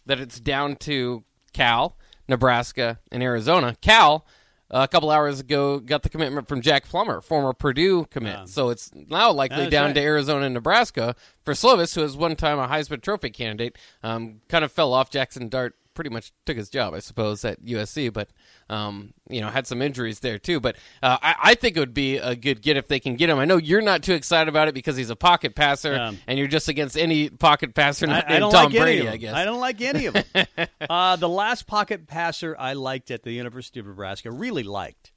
that 0.08 0.18
it's 0.18 0.40
down 0.40 0.74
to 0.74 1.22
Cal, 1.52 1.96
Nebraska, 2.26 2.98
and 3.12 3.22
Arizona. 3.22 3.76
Cal, 3.80 4.26
uh, 4.70 4.80
a 4.80 4.88
couple 4.88 5.10
hours 5.10 5.40
ago, 5.40 5.78
got 5.80 6.02
the 6.02 6.08
commitment 6.08 6.48
from 6.48 6.60
Jack 6.60 6.84
Plummer, 6.88 7.20
former 7.20 7.52
Purdue 7.52 8.04
commit. 8.06 8.48
so 8.48 8.68
it's 8.70 8.90
now 8.94 9.32
likely 9.32 9.58
That's 9.58 9.70
down 9.70 9.86
right. 9.86 9.94
to 9.94 10.00
Arizona 10.00 10.44
and 10.46 10.54
Nebraska 10.54 11.14
for 11.44 11.54
Slovis, 11.54 11.94
who 11.94 12.02
was 12.02 12.16
one 12.16 12.36
time 12.36 12.58
a 12.58 12.68
Heisman 12.68 13.00
Trophy 13.02 13.30
candidate. 13.30 13.76
Um, 14.02 14.40
kind 14.48 14.64
of 14.64 14.72
fell 14.72 14.92
off. 14.92 15.10
Jackson 15.10 15.48
Dart 15.48 15.74
pretty 15.98 16.10
much 16.10 16.32
took 16.46 16.56
his 16.56 16.70
job, 16.70 16.94
I 16.94 17.00
suppose, 17.00 17.44
at 17.44 17.60
USC, 17.60 18.12
but 18.12 18.28
um, 18.70 19.12
you 19.28 19.40
know 19.40 19.48
had 19.48 19.66
some 19.66 19.82
injuries 19.82 20.20
there 20.20 20.38
too. 20.38 20.60
But 20.60 20.76
uh, 21.02 21.18
I, 21.20 21.34
I 21.42 21.54
think 21.56 21.76
it 21.76 21.80
would 21.80 21.92
be 21.92 22.18
a 22.18 22.36
good 22.36 22.62
get 22.62 22.76
if 22.76 22.86
they 22.86 23.00
can 23.00 23.16
get 23.16 23.28
him. 23.30 23.38
I 23.40 23.46
know 23.46 23.56
you're 23.56 23.82
not 23.82 24.04
too 24.04 24.12
excited 24.14 24.48
about 24.48 24.68
it 24.68 24.74
because 24.74 24.96
he's 24.96 25.10
a 25.10 25.16
pocket 25.16 25.56
passer, 25.56 25.94
Yeah. 25.94 26.12
and 26.28 26.38
you're 26.38 26.46
just 26.46 26.68
against 26.68 26.96
any 26.96 27.30
pocket 27.30 27.74
passer 27.74 28.06
I, 28.06 28.10
not 28.10 28.24
I 28.26 28.28
named 28.28 28.40
don't 28.42 28.52
Tom 28.52 28.64
like 28.66 28.74
any 28.76 28.80
Brady. 28.82 28.98
of 29.00 29.04
them. 29.06 29.12
I 29.14 29.16
guess 29.16 29.34
I 29.34 29.44
don't 29.44 29.58
like 29.60 29.80
any 29.80 30.06
of 30.06 30.14
them. 30.14 30.46
uh, 30.88 31.16
the 31.16 31.28
last 31.28 31.66
pocket 31.66 32.06
passer 32.06 32.54
I 32.56 32.74
liked 32.74 33.10
at 33.10 33.24
the 33.24 33.32
University 33.32 33.80
of 33.80 33.86
Nebraska, 33.86 34.30
really 34.30 34.62
liked, 34.62 35.10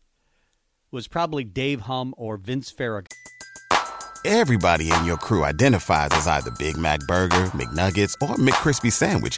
was 0.90 1.08
probably 1.08 1.44
Dave 1.44 1.82
Humm 1.82 2.16
or 2.18 2.38
Vince 2.38 2.74
Ferragamo. 2.74 3.06
Everybody 4.24 4.92
in 4.92 5.06
your 5.06 5.18
crew 5.18 5.44
identifies 5.44 6.10
as 6.14 6.28
either 6.28 6.52
Big 6.60 6.78
Mac 6.78 7.00
Burger, 7.08 7.46
McNuggets, 7.56 8.14
or 8.22 8.36
McCrispy 8.36 8.92
Sandwich. 8.92 9.38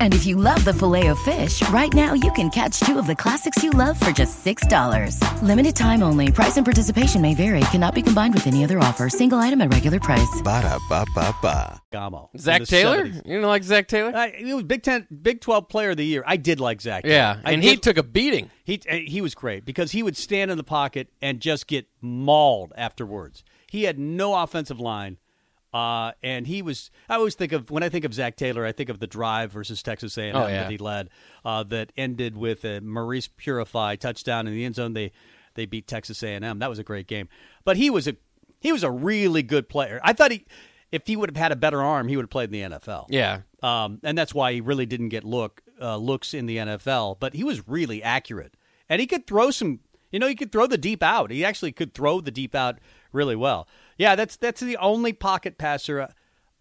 And 0.00 0.12
if 0.14 0.26
you 0.26 0.36
love 0.36 0.62
the 0.64 0.74
filet 0.74 1.06
of 1.06 1.18
fish, 1.20 1.66
right 1.70 1.92
now 1.94 2.12
you 2.12 2.30
can 2.32 2.50
catch 2.50 2.80
two 2.80 2.98
of 2.98 3.06
the 3.06 3.16
classics 3.16 3.62
you 3.62 3.70
love 3.70 3.98
for 3.98 4.10
just 4.10 4.44
$6. 4.44 5.42
Limited 5.42 5.74
time 5.74 6.02
only. 6.02 6.30
Price 6.30 6.56
and 6.58 6.66
participation 6.66 7.22
may 7.22 7.34
vary. 7.34 7.60
Cannot 7.70 7.94
be 7.94 8.02
combined 8.02 8.34
with 8.34 8.46
any 8.46 8.62
other 8.64 8.78
offer. 8.78 9.08
Single 9.08 9.38
item 9.38 9.60
at 9.62 9.72
regular 9.72 9.98
price. 10.00 10.40
Ba-da-ba-ba-ba. 10.44 11.80
Gamo. 11.92 12.28
Zach 12.36 12.64
Taylor? 12.64 13.06
70s. 13.06 13.26
You 13.26 13.40
don't 13.40 13.48
like 13.48 13.62
Zach 13.64 13.88
Taylor? 13.88 14.12
Uh, 14.14 14.28
he 14.36 14.52
was 14.52 14.64
Big 14.64 14.82
Ten, 14.82 15.06
Big 15.22 15.40
Twelve 15.40 15.68
Player 15.68 15.90
of 15.90 15.96
the 15.96 16.04
Year. 16.06 16.22
I 16.26 16.36
did 16.36 16.60
like 16.60 16.80
Zach. 16.80 17.02
Taylor. 17.04 17.14
yeah, 17.14 17.40
I 17.44 17.52
and 17.52 17.62
he 17.62 17.70
did- 17.70 17.82
took 17.82 17.96
a 17.96 18.02
beating. 18.02 18.50
he 18.64 18.80
uh, 18.90 18.96
he 18.96 19.20
was 19.20 19.34
great 19.34 19.64
because 19.64 19.92
he 19.92 20.02
would 20.02 20.16
stand 20.16 20.50
in 20.50 20.56
the 20.56 20.64
pocket 20.64 21.08
and 21.20 21.40
just 21.40 21.66
get 21.66 21.86
mauled 22.00 22.72
afterwards. 22.76 23.44
He 23.70 23.84
had 23.84 23.98
no 23.98 24.34
offensive 24.34 24.80
line, 24.80 25.18
uh, 25.72 26.12
and 26.22 26.46
he 26.46 26.62
was. 26.62 26.90
I 27.08 27.14
always 27.16 27.34
think 27.34 27.52
of 27.52 27.70
when 27.70 27.82
I 27.82 27.88
think 27.88 28.04
of 28.04 28.12
Zach 28.14 28.36
Taylor, 28.36 28.64
I 28.66 28.72
think 28.72 28.88
of 28.90 28.98
the 28.98 29.06
drive 29.06 29.52
versus 29.52 29.82
Texas 29.82 30.16
A&M 30.18 30.36
Oh, 30.36 30.46
yeah. 30.46 30.62
that 30.62 30.70
he 30.70 30.78
led, 30.78 31.08
uh, 31.44 31.62
that 31.64 31.92
ended 31.96 32.36
with 32.36 32.64
a 32.64 32.80
Maurice 32.80 33.28
Purify 33.28 33.96
touchdown 33.96 34.46
in 34.46 34.52
the 34.54 34.64
end 34.64 34.74
zone. 34.74 34.92
They 34.92 35.12
they 35.54 35.66
beat 35.66 35.86
Texas 35.86 36.22
A&M. 36.22 36.58
That 36.58 36.68
was 36.70 36.78
a 36.78 36.84
great 36.84 37.06
game. 37.06 37.28
But 37.64 37.76
he 37.76 37.90
was 37.90 38.06
a 38.08 38.16
he 38.60 38.72
was 38.72 38.82
a 38.84 38.90
really 38.90 39.42
good 39.42 39.68
player. 39.68 40.00
I 40.04 40.12
thought 40.12 40.30
he. 40.32 40.44
If 40.90 41.06
he 41.06 41.16
would 41.16 41.30
have 41.30 41.38
had 41.38 41.52
a 41.52 41.56
better 41.56 41.82
arm, 41.82 42.06
he 42.08 42.16
would 42.16 42.24
have 42.24 42.30
played 42.30 42.52
in 42.52 42.70
the 42.70 42.76
NFL. 42.76 43.06
Yeah. 43.08 43.40
Um, 43.62 43.98
and 44.02 44.16
that's 44.18 44.34
why 44.34 44.52
he 44.52 44.60
really 44.60 44.84
didn't 44.84 45.08
get 45.08 45.24
look 45.24 45.62
uh, 45.80 45.96
looks 45.96 46.34
in 46.34 46.44
the 46.44 46.58
NFL. 46.58 47.16
But 47.18 47.32
he 47.32 47.44
was 47.44 47.66
really 47.66 48.02
accurate, 48.02 48.54
and 48.90 49.00
he 49.00 49.06
could 49.06 49.26
throw 49.26 49.50
some. 49.50 49.80
You 50.10 50.18
know, 50.18 50.26
he 50.28 50.34
could 50.34 50.52
throw 50.52 50.66
the 50.66 50.76
deep 50.76 51.02
out. 51.02 51.30
He 51.30 51.42
actually 51.46 51.72
could 51.72 51.94
throw 51.94 52.20
the 52.20 52.30
deep 52.30 52.54
out 52.54 52.78
really 53.12 53.36
well. 53.36 53.68
Yeah, 53.98 54.14
that's 54.16 54.36
that's 54.36 54.60
the 54.60 54.76
only 54.78 55.12
pocket 55.12 55.58
passer 55.58 56.08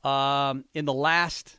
um, 0.04 0.66
in 0.74 0.86
the 0.86 0.94
last. 0.94 1.58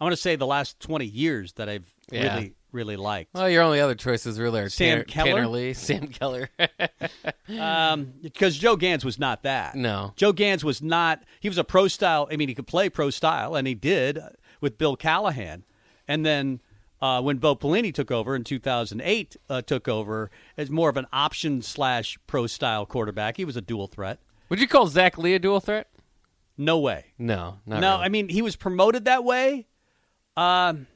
I 0.00 0.04
want 0.04 0.12
to 0.14 0.20
say 0.20 0.36
the 0.36 0.46
last 0.46 0.80
twenty 0.80 1.06
years 1.06 1.52
that 1.54 1.68
I've 1.68 1.92
Yeah. 2.10 2.34
really 2.34 2.54
really 2.72 2.96
liked. 2.96 3.34
Well, 3.34 3.50
your 3.50 3.62
only 3.62 3.80
other 3.80 3.94
choices 3.94 4.38
really 4.40 4.60
are 4.60 4.68
Sam 4.68 4.88
Tanner, 4.98 5.04
Keller? 5.04 5.30
Tanner 5.32 5.48
Lee, 5.48 5.72
Sam 5.74 6.06
Keller. 6.08 6.48
Um, 7.48 8.14
because 8.22 8.56
Joe 8.56 8.76
Ganz 8.76 9.04
was 9.04 9.18
not 9.18 9.42
that. 9.42 9.74
no. 9.74 10.12
Joe 10.16 10.32
Ganz 10.32 10.64
was 10.64 10.80
not. 10.82 11.22
He 11.40 11.48
was 11.48 11.58
a 11.58 11.64
pro 11.64 11.88
style. 11.88 12.28
I 12.30 12.36
mean, 12.36 12.48
he 12.48 12.54
could 12.54 12.66
play 12.66 12.88
pro 12.88 13.10
style, 13.10 13.54
and 13.54 13.66
he 13.66 13.74
did 13.74 14.18
uh, 14.18 14.30
with 14.60 14.78
Bill 14.78 14.96
Callahan. 14.96 15.64
And 16.08 16.24
then 16.26 16.60
uh, 17.02 17.20
when 17.20 17.36
Bo 17.36 17.54
Pelini 17.56 17.92
took 17.92 18.10
over 18.10 18.34
in 18.34 18.44
2008, 18.44 19.36
uh, 19.50 19.60
took 19.60 19.88
over 19.88 20.30
as 20.56 20.70
more 20.70 20.88
of 20.88 20.96
an 20.96 21.06
option 21.12 21.60
slash 21.60 22.16
pro 22.26 22.46
style 22.46 22.86
quarterback. 22.86 23.36
He 23.36 23.44
was 23.44 23.56
a 23.56 23.60
dual 23.60 23.88
threat. 23.88 24.20
Would 24.48 24.60
you 24.60 24.68
call 24.68 24.86
Zach 24.86 25.18
Lee 25.18 25.34
a 25.34 25.38
dual 25.38 25.60
threat? 25.60 25.88
No 26.56 26.78
way. 26.78 27.06
No, 27.18 27.58
not 27.66 27.80
no, 27.80 27.90
really. 27.94 28.04
I 28.04 28.08
mean 28.08 28.28
he 28.28 28.40
was 28.40 28.56
promoted 28.56 29.04
that 29.06 29.24
way. 29.24 29.66
Um, 30.36 30.86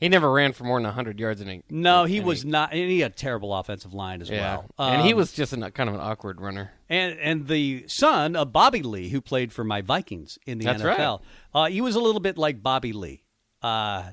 he 0.00 0.08
never 0.08 0.30
ran 0.30 0.52
for 0.52 0.64
more 0.64 0.76
than 0.78 0.84
100 0.84 1.18
yards 1.20 1.40
in 1.40 1.48
a 1.48 1.62
no, 1.70 2.04
he 2.04 2.18
in 2.18 2.24
was 2.26 2.44
not. 2.44 2.72
And 2.72 2.90
he 2.90 3.00
had 3.00 3.12
a 3.12 3.14
terrible 3.14 3.54
offensive 3.54 3.94
line 3.94 4.20
as 4.20 4.28
Yeah. 4.28 4.56
well. 4.56 4.90
and 4.92 5.02
he 5.02 5.12
Um, 5.12 5.16
was 5.18 5.32
just 5.32 5.52
a, 5.52 5.70
kind 5.70 5.88
of 5.88 5.94
an 5.94 6.00
awkward 6.00 6.40
runner. 6.40 6.72
and 6.88 7.18
and 7.20 7.46
the 7.46 7.84
son 7.86 8.36
of 8.36 8.52
Bobby 8.52 8.82
Lee, 8.82 9.08
who 9.08 9.20
played 9.20 9.52
for 9.52 9.64
my 9.64 9.80
Vikings 9.80 10.38
in 10.46 10.58
the 10.58 10.64
That's 10.66 10.82
right. 10.82 10.98
NFL. 10.98 11.22
Uh, 11.54 11.66
he 11.66 11.80
was 11.80 11.94
a 11.94 12.00
little 12.00 12.20
bit 12.20 12.36
like 12.36 12.62
Bobby 12.62 12.92
Lee. 12.92 13.22
Uh, 13.62 14.10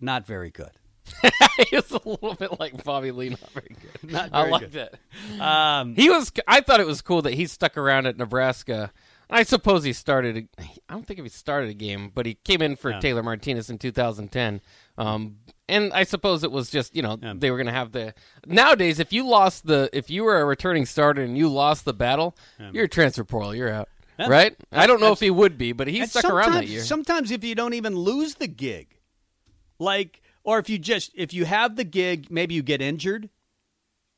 not 0.00 0.26
very 0.26 0.50
good. 0.50 0.70
he 1.68 1.76
was 1.76 1.90
a 1.90 2.00
little 2.08 2.34
bit 2.34 2.60
like 2.60 2.84
Bobby 2.84 3.10
Lee, 3.10 3.30
not 3.30 3.50
very 3.50 3.74
good. 3.80 4.12
Not 4.12 4.30
I 4.32 4.40
very 4.42 4.50
like 4.52 4.70
good. 4.72 4.90
that. 5.38 5.42
Um, 5.44 5.96
He 5.96 6.08
was. 6.08 6.30
I 6.46 6.60
thought 6.60 6.78
it 6.80 6.86
was 6.86 7.02
cool 7.02 7.22
that 7.22 7.34
he 7.34 7.46
stuck 7.46 7.76
around 7.76 8.06
at 8.06 8.16
Nebraska. 8.16 8.92
I 9.28 9.42
suppose 9.44 9.82
he 9.84 9.92
started. 9.92 10.36
a- 10.58 10.62
I 10.88 10.92
don't 10.94 11.06
think 11.06 11.18
if 11.18 11.24
he 11.24 11.28
started 11.30 11.70
a 11.70 11.74
game, 11.74 12.10
but 12.14 12.26
he 12.26 12.34
came 12.34 12.62
in 12.62 12.76
for 12.76 12.90
Yeah. 12.92 13.00
Taylor 13.00 13.22
Martinez 13.22 13.70
in 13.70 13.78
2010. 13.78 14.60
Um, 14.98 15.36
and 15.68 15.92
I 15.92 16.02
suppose 16.04 16.44
it 16.44 16.50
was 16.52 16.70
just 16.70 16.94
you 16.94 17.02
know 17.02 17.18
Yeah. 17.20 17.34
they 17.36 17.50
were 17.50 17.56
going 17.56 17.66
to 17.66 17.72
have 17.72 17.90
the. 17.92 18.14
Nowadays, 18.46 19.00
if 19.00 19.12
you 19.12 19.26
lost 19.26 19.66
the, 19.66 19.88
if 19.92 20.10
you 20.10 20.22
were 20.24 20.38
a 20.40 20.44
returning 20.44 20.86
starter 20.86 21.22
and 21.22 21.36
you 21.36 21.48
lost 21.48 21.84
the 21.84 21.94
battle, 21.94 22.36
you're 22.72 22.84
a 22.84 22.88
transfer 22.88 23.24
portal. 23.24 23.54
You're 23.54 23.70
out. 23.72 23.88
Yeah. 24.18 24.28
Right? 24.28 24.54
I 24.70 24.86
don't 24.86 25.00
know 25.00 25.12
if 25.12 25.20
he 25.20 25.30
would 25.30 25.56
be, 25.58 25.72
but 25.72 25.88
he 25.88 26.04
stuck 26.06 26.24
around 26.26 26.52
that 26.52 26.66
year. 26.68 26.82
Sometimes 26.82 27.30
if 27.32 27.42
you 27.42 27.54
don't 27.54 27.74
even 27.74 27.96
lose 27.96 28.34
the 28.34 28.48
gig, 28.48 28.98
like, 29.80 30.22
or 30.44 30.58
if 30.60 30.68
you 30.70 30.78
just 30.78 31.10
if 31.14 31.34
you 31.34 31.44
have 31.46 31.74
the 31.76 31.84
gig, 31.84 32.28
maybe 32.30 32.54
you 32.54 32.62
get 32.62 32.80
injured, 32.80 33.28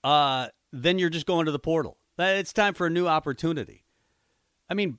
uh, 0.04 0.48
then 0.72 0.98
you're 0.98 1.10
just 1.10 1.26
going 1.26 1.46
to 1.46 1.52
the 1.52 1.58
portal. 1.58 1.96
It's 2.18 2.52
time 2.52 2.74
for 2.74 2.86
a 2.86 2.90
new 2.90 3.08
opportunity. 3.08 3.84
I 4.68 4.74
mean, 4.74 4.98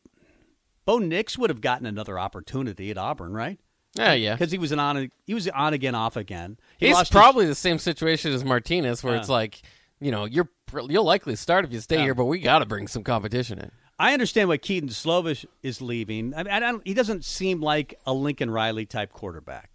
Bo 0.86 0.98
Nix 0.98 1.38
would 1.38 1.50
have 1.50 1.62
gotten 1.62 1.86
another 1.86 2.17
opportunity 2.20 2.91
at 2.91 2.98
Auburn, 2.98 3.34
right? 3.34 3.60
yeah, 3.96 4.13
yeah. 4.13 4.34
Because 4.34 4.51
he 4.51 4.58
was 4.58 4.72
an 4.72 4.79
on 4.79 5.12
he 5.25 5.34
was 5.34 5.48
on 5.50 5.74
again, 5.74 5.93
off 5.96 6.15
again. 6.17 6.58
He 6.77 6.88
He's 6.88 6.96
lost 6.96 7.10
his- 7.10 7.15
probably 7.20 7.46
the 7.46 7.55
same 7.55 7.77
situation 7.79 8.34
as 8.34 8.43
Martinez, 8.43 9.03
where 9.03 9.13
Yeah. 9.13 9.20
it's 9.20 9.29
like, 9.29 9.62
you 10.01 10.12
know, 10.12 10.25
you're 10.25 10.50
you'll 10.89 11.03
likely 11.05 11.36
start 11.36 11.63
if 11.65 11.72
you 11.72 11.79
stay 11.79 11.98
Yeah. 11.98 12.01
here, 12.03 12.15
but 12.15 12.25
we 12.25 12.39
got 12.39 12.60
to 12.60 12.65
bring 12.65 12.88
some 12.88 13.03
competition 13.03 13.60
in. 13.60 13.72
I 14.00 14.12
understand 14.13 14.50
why 14.50 14.58
Kedon 14.58 14.89
Slovis 14.89 15.46
is 15.62 15.79
leaving. 15.79 16.34
I 16.34 16.41
mean, 16.43 16.51
I 16.51 16.60
don't, 16.60 16.82
he 16.86 16.96
doesn't 16.96 17.24
seem 17.24 17.62
like 17.62 18.00
a 18.08 18.13
Lincoln 18.13 18.50
Riley 18.50 18.88
type 18.88 19.13
quarterback. 19.13 19.70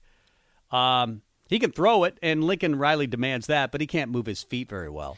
Um, 0.71 1.23
he 1.49 1.59
can 1.59 1.73
throw 1.73 2.05
it, 2.05 2.19
and 2.23 2.45
Lincoln 2.45 2.77
Riley 2.77 3.07
demands 3.07 3.47
that, 3.47 3.73
but 3.73 3.81
he 3.81 3.87
can't 3.87 4.11
move 4.11 4.27
his 4.27 4.43
feet 4.43 4.69
very 4.69 4.91
well. 4.91 5.17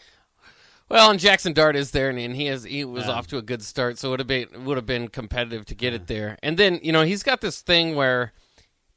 Well, 0.88 1.10
and 1.10 1.20
Jackson 1.20 1.52
Dart 1.52 1.76
is 1.76 1.92
there, 1.92 2.08
and, 2.10 2.18
and 2.18 2.34
he 2.34 2.46
has 2.46 2.64
he 2.64 2.84
was 2.84 3.06
Yeah. 3.06 3.12
off 3.12 3.26
to 3.28 3.38
a 3.38 3.42
good 3.42 3.62
start, 3.62 3.98
so 3.98 4.08
it 4.08 4.10
would 4.12 4.20
have 4.20 4.26
been 4.26 4.64
would 4.64 4.76
have 4.76 4.86
been 4.86 5.08
competitive 5.08 5.64
to 5.66 5.74
get 5.74 5.94
it 5.94 6.06
there. 6.08 6.36
And 6.42 6.56
then 6.56 6.80
you 6.82 6.90
know 6.92 7.02
he's 7.02 7.22
got 7.22 7.40
this 7.40 7.60
thing 7.60 7.94
where, 7.94 8.32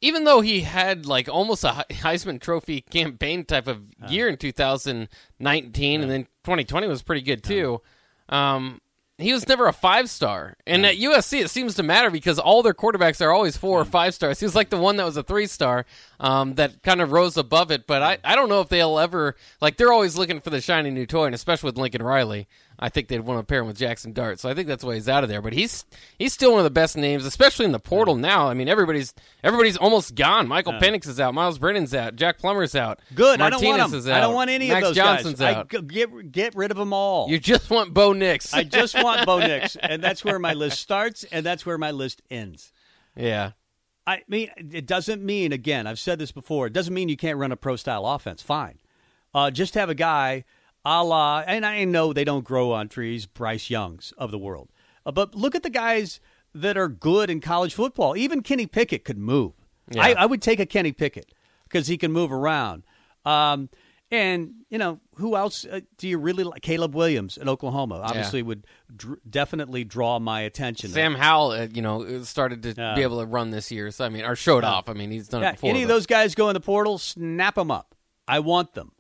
even 0.02 0.24
though 0.24 0.42
he 0.42 0.62
had 0.62 1.06
like 1.06 1.30
almost 1.30 1.64
a 1.64 1.86
Heisman 1.92 2.42
Trophy 2.42 2.82
campaign 2.82 3.46
type 3.46 3.68
of 3.68 3.82
year 4.10 4.28
in 4.28 4.38
2019, 4.38 6.02
and 6.02 6.10
then 6.12 6.24
2020 6.44 6.88
was 6.88 7.04
pretty 7.04 7.22
good 7.22 7.44
too. 7.44 7.82
Um, 8.30 8.82
he 9.24 9.34
was 9.34 9.48
never 9.48 9.68
a 9.68 9.74
five 9.74 10.10
star, 10.10 10.56
and 10.68 10.86
at 10.86 10.98
USC 10.98 11.42
it 11.42 11.50
seems 11.50 11.76
to 11.76 11.84
matter 11.84 12.10
because 12.10 12.38
all 12.38 12.62
their 12.62 12.74
quarterbacks 12.74 13.22
are 13.22 13.32
always 13.32 13.58
four 13.58 13.80
or 13.80 13.86
five 13.86 14.14
stars. 14.14 14.40
He 14.40 14.46
was 14.46 14.56
like 14.56 14.70
the 14.70 14.78
one 14.78 14.98
that 14.98 15.06
was 15.06 15.18
a 15.18 15.24
three 15.24 15.48
star 15.48 15.86
um, 16.20 16.56
that 16.56 16.84
kind 16.84 17.02
of 17.02 17.12
rose 17.12 17.38
above 17.38 17.72
it. 17.72 17.88
But 17.88 18.02
I, 18.02 18.18
I 18.24 18.36
don't 18.36 18.50
know 18.50 18.62
if 18.62 18.70
they'll 18.70 19.00
ever 19.00 19.36
like 19.62 19.78
they're 19.78 19.94
always 19.94 20.18
looking 20.18 20.42
for 20.42 20.50
the 20.50 20.62
shiny 20.62 20.92
new 20.92 21.06
toy, 21.06 21.26
and 21.26 21.36
especially 21.36 21.68
with 21.68 21.78
Lincoln 21.78 22.04
Riley, 22.04 22.48
I 22.84 22.90
think 22.90 23.08
they'd 23.08 23.22
want 23.22 23.40
to 23.40 23.46
pair 23.46 23.62
him 23.62 23.68
with 23.68 23.78
Jackson 23.78 24.12
Dart. 24.12 24.42
So 24.42 24.50
I 24.50 24.54
think 24.54 24.68
that's 24.68 24.84
why 24.84 24.96
he's 24.96 25.08
out 25.08 25.24
of 25.24 25.30
there. 25.30 25.42
But 25.42 25.54
he's 25.54 25.86
he's 26.20 26.34
still 26.34 26.52
one 26.52 26.60
of 26.60 26.66
the 26.66 26.70
best 26.70 26.98
names, 26.98 27.26
especially 27.26 27.64
in 27.64 27.72
the 27.72 27.80
portal 27.80 28.18
now. 28.18 28.50
I 28.50 28.54
mean 28.54 28.68
everybody's 28.68 29.14
everybody's 29.42 29.78
almost 29.78 30.16
gone. 30.16 30.50
Michael 30.50 30.74
Penix 30.74 31.08
is 31.08 31.18
out, 31.18 31.34
Myles 31.34 31.58
Brennan's 31.60 31.96
out, 31.96 32.18
Jack 32.18 32.40
Plummer's 32.40 32.76
out. 32.76 33.00
Good. 33.16 33.40
Martinez 33.40 33.64
I 33.64 33.68
don't 33.70 33.80
want 33.80 33.94
is 33.94 34.06
him. 34.06 34.12
out. 34.12 34.18
I 34.18 34.20
don't 34.20 34.34
want 34.34 34.50
any 34.50 34.68
Max 34.68 34.84
of 34.84 34.90
those 34.90 34.96
Johnson's 34.98 35.40
guys. 35.40 35.56
out. 35.56 35.74
I, 35.74 35.80
get 35.80 36.32
get 36.34 36.56
rid 36.56 36.72
of 36.72 36.78
them 36.78 36.92
all. 36.92 37.30
you 37.30 37.40
just 37.40 37.70
want 37.70 37.94
Bo 37.94 38.12
Nix. 38.12 38.54
I 38.54 38.66
just 38.66 39.02
want 39.02 39.26
Bo 39.26 39.40
Nix, 39.48 39.78
and 39.78 40.04
that's 40.04 40.26
where 40.26 40.38
my 40.38 40.54
list 40.54 40.82
starts, 40.82 41.24
and 41.24 41.46
that's 41.46 41.66
where 41.66 41.78
my 41.78 41.92
list 41.92 42.22
ends. 42.30 42.74
yeah. 43.16 43.52
I 44.06 44.24
mean, 44.28 44.50
it 44.58 44.86
doesn't 44.86 45.24
mean, 45.24 45.54
again, 45.54 45.88
I've 45.88 45.98
said 45.98 46.20
this 46.20 46.34
before, 46.34 46.68
it 46.68 46.74
doesn't 46.74 46.94
mean 46.94 47.08
you 47.08 47.16
can't 47.16 47.38
run 47.38 47.54
a 47.54 47.56
pro 47.56 47.78
style 47.78 48.06
offense. 48.06 48.42
Fine. 48.42 48.80
Uh, 49.34 49.50
just 49.50 49.76
have 49.76 49.90
a 49.90 49.96
guy 49.96 50.44
a 50.86 51.04
la, 51.04 51.44
and 51.46 51.66
I 51.66 51.84
know 51.86 52.14
they 52.14 52.24
don't 52.24 52.44
grow 52.44 52.72
on 52.72 52.90
trees, 52.90 53.26
Bryce 53.26 53.70
Youngs 53.70 54.14
of 54.18 54.32
the 54.32 54.38
world. 54.38 54.70
Uh, 55.06 55.12
but 55.12 55.34
look 55.36 55.56
at 55.56 55.64
the 55.64 55.70
guys 55.70 56.20
that 56.54 56.78
are 56.78 56.88
good 56.88 57.30
in 57.30 57.40
college 57.42 57.74
football. 57.74 58.16
Even 58.16 58.42
Kenny 58.42 58.66
Pickett 58.68 59.04
could 59.06 59.18
move. 59.18 59.54
Yeah. 59.92 60.04
I, 60.04 60.12
I 60.20 60.26
would 60.26 60.42
take 60.42 60.60
a 60.60 60.66
Kenny 60.66 60.92
Pickett 60.92 61.34
because 61.64 61.88
he 61.88 61.98
can 61.98 62.12
move 62.12 62.32
around. 62.32 62.84
Um, 63.26 63.70
and, 64.12 64.52
you 64.70 64.78
know, 64.78 65.00
who 65.16 65.36
else 65.36 65.66
uh, 65.66 65.80
do 65.98 66.08
you 66.08 66.20
really 66.20 66.44
like? 66.44 66.62
Caleb 66.62 66.94
Williams 66.94 67.36
in 67.38 67.50
Oklahoma 67.50 68.00
obviously 68.04 68.44
would 68.44 68.68
dr- 68.96 69.18
definitely 69.28 69.84
draw 69.84 70.20
my 70.20 70.42
attention. 70.42 70.92
Sam 70.92 71.16
Howell, 71.16 71.52
uh, 71.52 71.68
you 71.74 71.82
know, 71.82 72.22
started 72.24 72.62
to 72.64 72.74
Yeah. 72.78 72.94
be 72.94 73.02
able 73.02 73.20
to 73.22 73.26
run 73.26 73.50
this 73.50 73.72
year. 73.72 73.90
So 73.90 74.06
I 74.06 74.10
mean, 74.10 74.24
or 74.24 74.36
showed 74.36 74.64
off. 74.64 74.88
I 74.88 74.94
mean, 74.94 75.10
he's 75.10 75.28
done 75.30 75.42
Yeah, 75.42 75.50
it 75.50 75.52
before. 75.54 75.72
any 75.72 75.82
of 75.82 75.88
those 75.88 76.06
guys 76.06 76.36
go 76.36 76.50
in 76.50 76.54
the 76.54 76.60
portal, 76.60 77.00
snap 77.00 77.56
them 77.56 77.72
up. 77.72 77.96
I 78.28 78.40
want 78.40 78.74
them. 78.74 78.92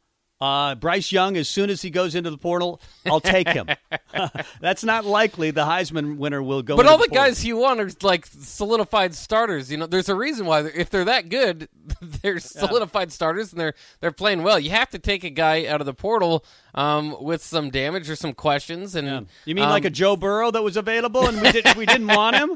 Uh, 0.43 0.75
Bryce 0.75 1.09
Young, 1.09 1.37
as 1.37 1.47
soon 1.47 1.69
as 1.69 1.81
he 1.81 1.89
goes 1.89 2.15
into 2.15 2.29
the 2.29 2.37
portal, 2.37 2.81
I'll 3.05 3.21
take 3.21 3.47
him. 3.47 3.67
That's 4.59 4.83
not 4.83 5.05
likely. 5.05 5.51
The 5.51 5.63
Heisman 5.63 6.17
winner 6.17 6.43
will 6.43 6.61
go. 6.61 6.75
But 6.75 6.85
all 6.85 6.97
the 6.97 7.07
portal. 7.07 7.15
guys 7.15 7.45
you 7.45 7.55
want 7.55 7.79
are 7.79 7.89
like 8.01 8.25
solidified 8.25 9.15
starters. 9.15 9.71
You 9.71 9.77
know, 9.77 9.85
there's 9.85 10.09
a 10.09 10.15
reason 10.15 10.45
why 10.45 10.65
if 10.65 10.89
they're 10.89 11.05
that 11.05 11.29
good, 11.29 11.69
they're 12.01 12.39
solidified 12.39 13.13
starters 13.13 13.53
and 13.53 13.61
they're 13.61 13.73
they're 14.01 14.11
playing 14.11 14.43
well. 14.43 14.59
You 14.59 14.71
have 14.71 14.89
to 14.89 14.99
take 14.99 15.23
a 15.23 15.29
guy 15.29 15.65
out 15.65 15.79
of 15.79 15.85
the 15.85 15.93
portal 15.93 16.43
um, 16.75 17.15
with 17.23 17.41
some 17.41 17.69
damage 17.69 18.09
or 18.09 18.15
some 18.17 18.33
questions. 18.33 18.95
And 18.95 19.07
Yeah. 19.07 19.21
You 19.45 19.55
mean 19.55 19.69
like 19.69 19.85
a 19.85 19.87
um, 19.87 19.93
Joe 19.93 20.17
Burrow 20.17 20.51
that 20.51 20.61
was 20.61 20.75
available 20.75 21.25
and 21.25 21.41
we 21.41 21.53
did 21.53 21.73
we 21.75 21.85
didn't 21.85 22.07
want 22.07 22.35
him 22.35 22.51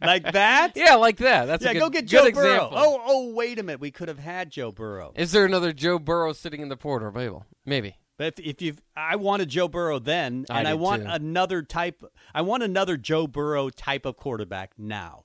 like 0.00 0.32
that? 0.32 0.72
yeah, 0.76 0.94
like 0.94 1.16
that. 1.16 1.46
That's 1.46 1.64
Yeah, 1.64 1.70
a 1.70 1.74
good, 1.74 1.80
go 1.80 1.90
get 1.90 2.06
Joe 2.06 2.30
Burrow. 2.30 2.46
example. 2.52 2.78
Oh, 2.78 3.02
oh, 3.04 3.34
wait 3.34 3.58
a 3.58 3.62
minute. 3.64 3.80
We 3.80 3.90
could 3.90 4.06
have 4.08 4.20
had 4.20 4.50
Joe 4.50 4.70
Burrow. 4.70 5.12
Is 5.16 5.32
there 5.32 5.44
another 5.44 5.72
Joe 5.72 5.98
Burrow 5.98 6.32
sitting 6.32 6.60
in 6.60 6.68
the 6.68 6.76
portal 6.76 7.07
available? 7.08 7.46
Maybe. 7.64 7.96
But 8.16 8.38
if, 8.38 8.46
if 8.46 8.62
you, 8.62 8.74
I 8.96 9.16
wanted 9.16 9.48
Joe 9.48 9.68
Burrow 9.68 9.98
then, 9.98 10.44
and 10.50 10.66
I, 10.66 10.72
did 10.72 10.80
want 10.80 11.04
too. 11.04 11.10
another 11.10 11.62
type. 11.62 12.02
I 12.34 12.42
want 12.42 12.62
another 12.62 12.96
Joe 12.96 13.26
Burrow 13.26 13.70
type 13.70 14.04
of 14.04 14.16
quarterback 14.16 14.72
now. 14.76 15.24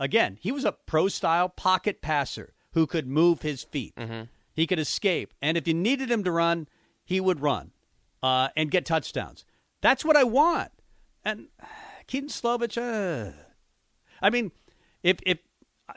Again, 0.00 0.36
he 0.40 0.52
was 0.52 0.64
a 0.64 0.72
pro 0.72 1.08
style 1.08 1.48
pocket 1.48 2.02
passer 2.02 2.54
who 2.72 2.86
could 2.86 3.06
move 3.06 3.42
his 3.42 3.62
feet. 3.62 3.94
Mm-hmm. 3.96 4.24
He 4.52 4.66
could 4.66 4.80
escape, 4.80 5.32
and 5.40 5.56
if 5.56 5.68
you 5.68 5.74
needed 5.74 6.10
him 6.10 6.24
to 6.24 6.32
run, 6.32 6.68
he 7.04 7.20
would 7.20 7.40
run 7.40 7.70
uh, 8.22 8.48
and 8.56 8.70
get 8.70 8.84
touchdowns. 8.84 9.44
That's 9.80 10.04
what 10.04 10.16
I 10.16 10.24
want. 10.24 10.72
And 11.24 11.48
Kedon 12.08 12.28
Slovis, 12.28 12.76
uh, 12.76 13.32
I 14.20 14.30
mean, 14.30 14.50
if 15.04 15.18
if 15.24 15.38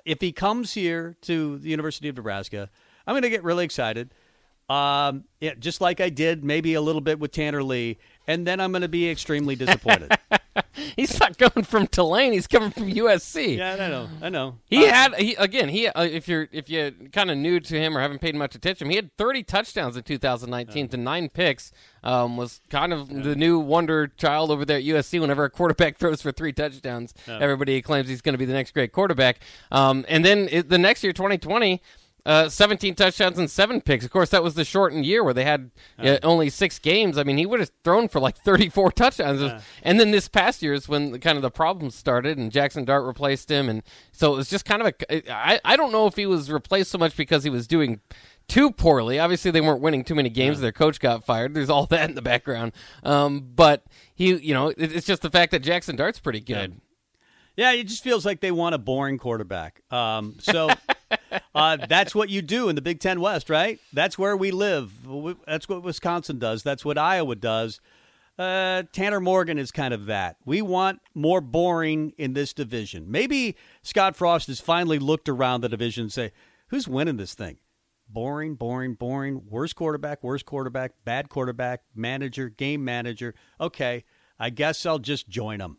if 0.06 0.22
he 0.22 0.32
comes 0.32 0.74
here 0.74 1.15
to 1.22 1.58
the 1.58 1.70
University 1.70 2.08
of 2.10 2.15
Nebraska, 2.15 2.70
I'm 3.06 3.13
going 3.13 3.24
to 3.24 3.30
get 3.30 3.44
really 3.44 3.65
excited. 3.65 4.13
Um, 4.70 5.25
yeah, 5.41 5.53
just 5.60 5.82
like 5.82 6.00
I 6.00 6.10
did 6.10 6.44
maybe 6.44 6.75
a 6.75 6.82
little 6.82 7.01
bit 7.01 7.20
with 7.20 7.32
Tanner 7.32 7.62
Lee, 7.63 7.98
and 8.27 8.48
then 8.48 8.60
I'm 8.62 8.72
going 8.72 8.84
to 8.84 8.88
be 8.88 9.10
extremely 9.10 9.56
disappointed. 9.56 10.12
He's 10.96 11.20
not 11.20 11.38
coming 11.38 11.65
from 11.65 11.88
Tulane. 11.88 12.34
He's 12.34 12.48
coming 12.48 12.72
from 12.72 12.91
USC. 12.91 13.58
yeah, 13.58 13.74
I 13.74 13.88
know, 13.89 14.10
I 14.22 14.30
know. 14.30 14.58
He 14.65 14.86
Uh, 14.86 14.91
had 14.94 15.15
he 15.15 15.36
again. 15.36 15.70
He 15.70 15.88
uh, 15.88 16.03
if 16.03 16.27
you're 16.27 16.48
if 16.51 16.70
you 16.70 16.94
kind 17.12 17.32
of 17.32 17.38
new 17.38 17.60
to 17.60 17.80
him 17.80 17.98
or 17.98 18.01
haven't 18.01 18.20
paid 18.20 18.36
much 18.36 18.56
attention, 18.56 18.89
he 18.89 18.96
had 18.96 19.15
30 19.18 19.44
touchdowns 19.44 19.98
in 19.98 20.03
2019 20.03 20.89
to 20.89 20.98
nine 20.98 21.30
picks. 21.30 21.72
Um, 22.03 22.36
was 22.38 22.62
kind 22.70 22.94
of 22.94 23.10
the 23.10 23.36
new 23.36 23.60
wonder 23.60 24.08
child 24.08 24.51
over 24.51 24.65
there 24.65 24.77
at 24.77 24.84
USC. 24.84 25.20
Whenever 25.20 25.44
a 25.46 25.50
quarterback 25.50 25.98
throws 26.00 26.22
for 26.22 26.32
three 26.32 26.51
touchdowns, 26.53 27.13
everybody 27.27 27.82
claims 27.82 28.08
he's 28.10 28.22
going 28.22 28.34
to 28.34 28.39
be 28.39 28.46
the 28.46 28.53
next 28.53 28.74
great 28.74 28.91
quarterback. 28.91 29.39
Um, 29.72 30.06
and 30.10 30.24
then 30.25 30.48
it, 30.51 30.70
the 30.70 30.77
next 30.77 31.03
year, 31.03 31.13
2020. 31.13 31.82
Uh, 32.24 32.48
17 32.48 32.94
touchdowns 32.94 33.40
and 33.40 33.50
seven 33.50 33.82
picks. 33.82 34.06
Of 34.06 34.12
course, 34.12 34.30
that 34.30 34.44
was 34.44 34.54
the 34.54 34.63
shortened 34.63 35.06
year 35.06 35.24
where 35.24 35.34
they 35.34 35.44
had 35.44 35.72
uh, 35.98 36.18
only 36.22 36.50
six 36.50 36.78
games. 36.78 37.18
I 37.18 37.24
mean, 37.24 37.38
he 37.38 37.48
would 37.48 37.60
have 37.60 37.72
thrown 37.84 38.08
for 38.08 38.20
like 38.20 38.38
34 38.38 38.92
touchdowns. 38.94 39.63
And 39.82 40.00
then 40.00 40.12
this 40.12 40.28
past 40.28 40.62
year 40.62 40.74
is 40.74 40.88
when 40.88 41.12
the, 41.12 41.20
kind 41.20 41.36
of 41.36 41.42
the 41.42 41.50
problems 41.50 41.96
started, 41.96 42.38
and 42.38 42.51
Jackson 42.51 42.86
Dart 42.86 43.06
replaced 43.06 43.50
him, 43.50 43.70
and 43.70 43.82
so 44.12 44.34
it 44.34 44.38
was 44.38 44.50
just 44.50 44.66
kind 44.66 44.82
of 44.84 44.94
a. 45.10 45.34
I 45.34 45.60
I 45.66 45.75
don't 45.75 45.92
know 45.92 46.06
if 46.06 46.16
he 46.16 46.25
was 46.28 46.51
replaced 46.51 46.92
so 46.92 46.98
much 46.98 47.18
because 47.18 47.44
he 47.44 47.50
was 47.50 47.66
doing 47.66 48.01
too 48.48 48.72
poorly. 48.72 49.18
Obviously, 49.18 49.50
they 49.50 49.62
weren't 49.62 49.82
winning 49.82 50.04
too 50.04 50.16
many 50.16 50.30
games. 50.30 50.60
Their 50.60 50.72
coach 50.72 51.00
got 51.00 51.24
fired. 51.24 51.54
There's 51.54 51.70
all 51.70 51.86
that 51.88 52.10
in 52.10 52.16
the 52.16 52.22
background. 52.22 52.74
Um, 53.04 53.48
but 53.56 53.86
he, 54.13 54.36
you 54.36 54.54
know, 54.54 54.70
it, 54.70 54.78
it's 54.78 55.08
just 55.08 55.22
the 55.22 55.32
fact 55.32 55.51
that 55.51 55.60
Jackson 55.60 55.96
Dart's 55.96 56.20
pretty 56.20 56.42
good. 56.42 56.80
Yeah, 57.58 57.72
it 57.74 57.88
just 57.88 58.04
feels 58.04 58.25
like 58.25 58.40
they 58.40 58.51
want 58.51 58.75
a 58.75 58.78
boring 58.78 59.18
quarterback. 59.18 59.82
Um, 59.92 60.38
so 60.40 60.70
uh, 61.56 61.77
that's 61.88 62.13
what 62.15 62.30
you 62.30 62.41
do 62.41 62.70
in 62.70 62.75
the 62.75 62.82
Big 62.82 63.00
Ten 63.00 63.22
West, 63.22 63.50
right? 63.50 63.80
That's 63.94 64.18
where 64.18 64.36
we 64.38 64.51
live. 64.51 65.06
We- 65.08 65.36
That's 65.46 65.68
what 65.70 65.84
Wisconsin 65.84 66.39
does. 66.39 66.63
That's 66.63 66.84
what 66.86 66.98
Iowa 66.98 67.36
does. 67.36 67.80
Uh, 68.39 68.84
Tanner 68.91 69.20
Morgan 69.20 69.58
is 69.60 69.72
kind 69.72 69.94
of 69.94 70.06
that. 70.08 70.38
We 70.46 70.62
want 70.62 71.01
more 71.13 71.41
boring 71.41 72.13
in 72.18 72.34
this 72.34 72.53
division. 72.53 73.06
Maybe 73.12 73.56
Scott 73.84 74.15
Frost 74.15 74.48
has 74.48 74.60
finally 74.60 74.98
looked 75.00 75.30
around 75.30 75.62
the 75.62 75.70
division 75.70 76.03
and 76.03 76.13
say, 76.13 76.32
who's 76.70 76.88
winning 76.88 77.18
this 77.18 77.34
thing? 77.36 77.58
Boring, 78.10 78.56
boring, 78.56 78.96
boring. 78.96 79.44
Worst 79.50 79.75
quarterback, 79.75 80.24
worst 80.24 80.46
quarterback, 80.46 80.94
bad 81.06 81.30
quarterback, 81.30 81.82
manager, 81.96 82.50
game 82.50 82.84
manager. 82.84 83.36
Okay, 83.60 84.03
I 84.39 84.50
guess 84.50 84.86
I'll 84.86 85.00
just 85.00 85.30
join 85.30 85.60
them. 85.60 85.77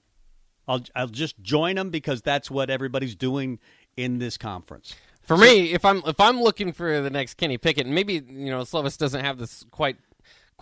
I'll 0.69 0.83
I'll 0.95 1.09
just 1.09 1.41
join 1.43 1.75
them 1.77 1.91
because 1.91 2.23
that's 2.23 2.51
what 2.51 2.71
everybody's 2.71 3.17
doing 3.17 3.59
in 3.97 4.19
this 4.19 4.39
conference. 4.39 4.95
For 5.23 5.37
me, 5.37 5.73
if 5.73 5.85
I'm 5.85 6.03
if 6.07 6.19
I'm 6.19 6.41
looking 6.41 6.73
for 6.73 7.01
the 7.01 7.11
next 7.11 7.35
Kenny 7.35 7.59
Pickett, 7.59 7.87
and 7.87 7.95
maybe 7.95 8.15
you 8.15 8.51
know 8.51 8.63
Slovis 8.63 8.99
doesn't 8.99 9.25
have 9.25 9.39
this 9.39 9.65
quite 9.71 9.97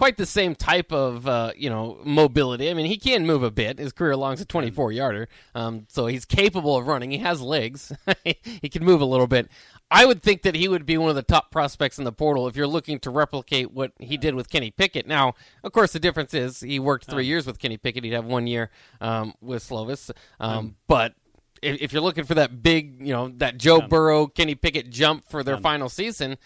quite 0.01 0.17
the 0.17 0.25
same 0.25 0.55
type 0.55 0.93
of 0.93 1.27
uh, 1.27 1.53
you 1.57 1.69
know 1.69 1.99
mobility. 2.05 2.71
I 2.71 2.75
mean, 2.75 2.87
he 2.87 2.97
can 2.97 3.27
move 3.27 3.43
a 3.43 3.51
bit. 3.51 3.79
His 3.79 3.93
career 3.93 4.17
long's 4.17 4.41
a 4.41 4.45
24 4.47 4.93
yarder, 4.93 5.29
um, 5.55 5.87
so 5.89 6.07
he's 6.07 6.25
capable 6.25 6.77
of 6.77 6.87
running. 6.87 7.11
He 7.11 7.19
has 7.19 7.41
legs. 7.41 7.93
he 8.25 8.69
can 8.69 8.85
move 8.85 9.01
a 9.01 9.05
little 9.05 9.27
bit. 9.27 9.51
I 9.91 10.07
would 10.07 10.23
think 10.23 10.43
that 10.43 10.55
he 10.55 10.69
would 10.69 10.87
be 10.87 10.97
one 10.97 11.11
of 11.11 11.17
the 11.17 11.23
top 11.23 11.51
prospects 11.51 11.99
in 11.99 12.05
the 12.05 12.13
portal 12.13 12.47
if 12.47 12.57
you're 12.57 12.67
looking 12.67 12.99
to 13.01 13.11
replicate 13.11 13.73
what 13.73 13.93
he 13.99 14.17
did 14.17 14.35
with 14.35 14.49
Kenny 14.49 14.71
Pickett. 14.71 15.07
Now, 15.07 15.35
of 15.65 15.73
course, 15.73 15.93
the 15.93 15.99
difference 15.99 16.33
is 16.33 16.61
he 16.61 16.79
worked 16.79 17.11
three 17.11 17.27
years 17.27 17.47
with 17.47 17.59
Kenny 17.59 17.77
Pickett. 17.77 18.05
He'd 18.05 18.13
have 18.13 18.25
one 18.25 18.47
year 18.47 18.71
um, 19.01 19.35
with 19.41 19.69
Slovis, 19.69 20.11
um, 20.39 20.77
but 20.87 21.15
if, 21.63 21.81
if 21.83 21.93
you're 21.93 22.03
looking 22.03 22.25
for 22.25 22.35
that 22.35 22.63
big, 22.63 23.07
you 23.07 23.13
know, 23.13 23.29
that 23.37 23.59
Joe 23.59 23.81
Burrow, 23.81 24.27
Kenny 24.27 24.55
Pickett 24.55 24.91
jump 24.91 25.29
for 25.29 25.43
their 25.43 25.59
final 25.59 25.89
season, 25.89 26.37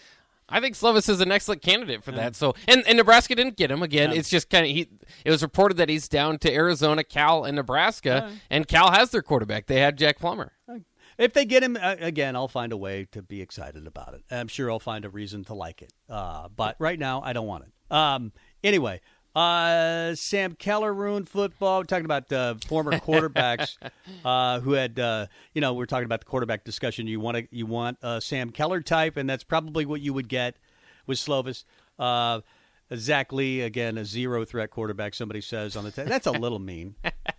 I 0.47 0.59
think 0.59 0.75
Slovis 0.75 1.09
is 1.09 1.21
an 1.21 1.31
excellent 1.31 1.61
candidate 1.63 2.03
for 2.03 2.11
that. 2.11 2.35
So, 2.35 2.53
and, 2.67 2.83
and 2.87 2.97
Nebraska 2.97 3.33
didn't 3.33 3.57
get 3.57 3.71
him 3.71 3.81
again. 3.81 4.11
It's 4.11 4.29
just 4.29 4.49
kind 4.49 4.65
of 4.65 4.71
he. 4.71 4.87
It 5.23 5.31
was 5.31 5.41
reported 5.41 5.77
that 5.77 5.89
he's 5.89 6.07
down 6.07 6.37
to 6.39 6.53
Arizona, 6.53 7.03
Cal, 7.03 7.45
and 7.45 7.55
Nebraska, 7.55 8.31
and 8.49 8.67
Cal 8.67 8.91
has 8.91 9.09
their 9.09 9.23
quarterback. 9.23 9.65
They 9.65 9.79
had 9.79 9.97
Jack 9.97 10.19
Plummer. 10.19 10.51
If 11.17 11.31
they 11.31 11.45
get 11.45 11.63
him 11.63 11.77
uh, 11.81 11.95
again, 11.99 12.35
I'll 12.35 12.49
find 12.49 12.73
a 12.73 12.77
way 12.77 13.07
to 13.13 13.21
be 13.21 13.41
excited 13.41 13.87
about 13.87 14.15
it. 14.15 14.23
I'm 14.29 14.49
sure 14.49 14.69
I'll 14.69 14.79
find 14.81 15.05
a 15.05 15.09
reason 15.09 15.45
to 15.45 15.53
like 15.53 15.81
it. 15.81 15.93
Uh, 16.09 16.49
but 16.49 16.75
right 16.77 16.99
now, 16.99 17.21
I 17.21 17.31
don't 17.31 17.47
want 17.47 17.63
it. 17.63 17.71
Um, 17.89 18.33
anyway, 18.63 18.99
uh, 19.35 20.15
Sam 20.15 20.55
Keller 20.55 20.93
ruined 20.93 21.27
football. 21.27 21.79
We're 21.79 21.85
talking 21.85 22.05
about 22.05 22.31
uh, 22.31 22.55
former 22.67 22.91
quarterbacks 22.99 23.77
uh, 24.23 24.59
who 24.61 24.71
had, 24.73 24.97
uh, 24.99 25.27
you 25.53 25.61
know, 25.61 25.73
we're 25.73 25.85
talking 25.85 26.05
about 26.05 26.21
the 26.21 26.25
quarterback 26.25 26.63
discussion. 26.63 27.07
You 27.07 27.19
want 27.19 27.37
to, 27.37 27.47
you 27.51 27.65
want 27.65 27.97
a 28.01 28.21
Sam 28.21 28.51
Keller 28.51 28.81
type, 28.81 29.17
and 29.17 29.29
that's 29.29 29.43
probably 29.43 29.85
what 29.85 30.01
you 30.01 30.13
would 30.13 30.29
get 30.29 30.55
with 31.05 31.17
Slovis. 31.17 31.65
Uh, 31.99 32.41
Zach 32.95 33.33
Lee 33.33 33.61
again, 33.61 33.97
a 33.97 34.05
zero 34.05 34.45
threat 34.45 34.69
quarterback. 34.69 35.15
Somebody 35.15 35.41
says 35.41 35.75
on 35.75 35.85
the 35.85 35.91
t- 35.91 36.03
that's 36.03 36.27
a 36.27 36.31
little 36.31 36.59
mean. 36.59 36.95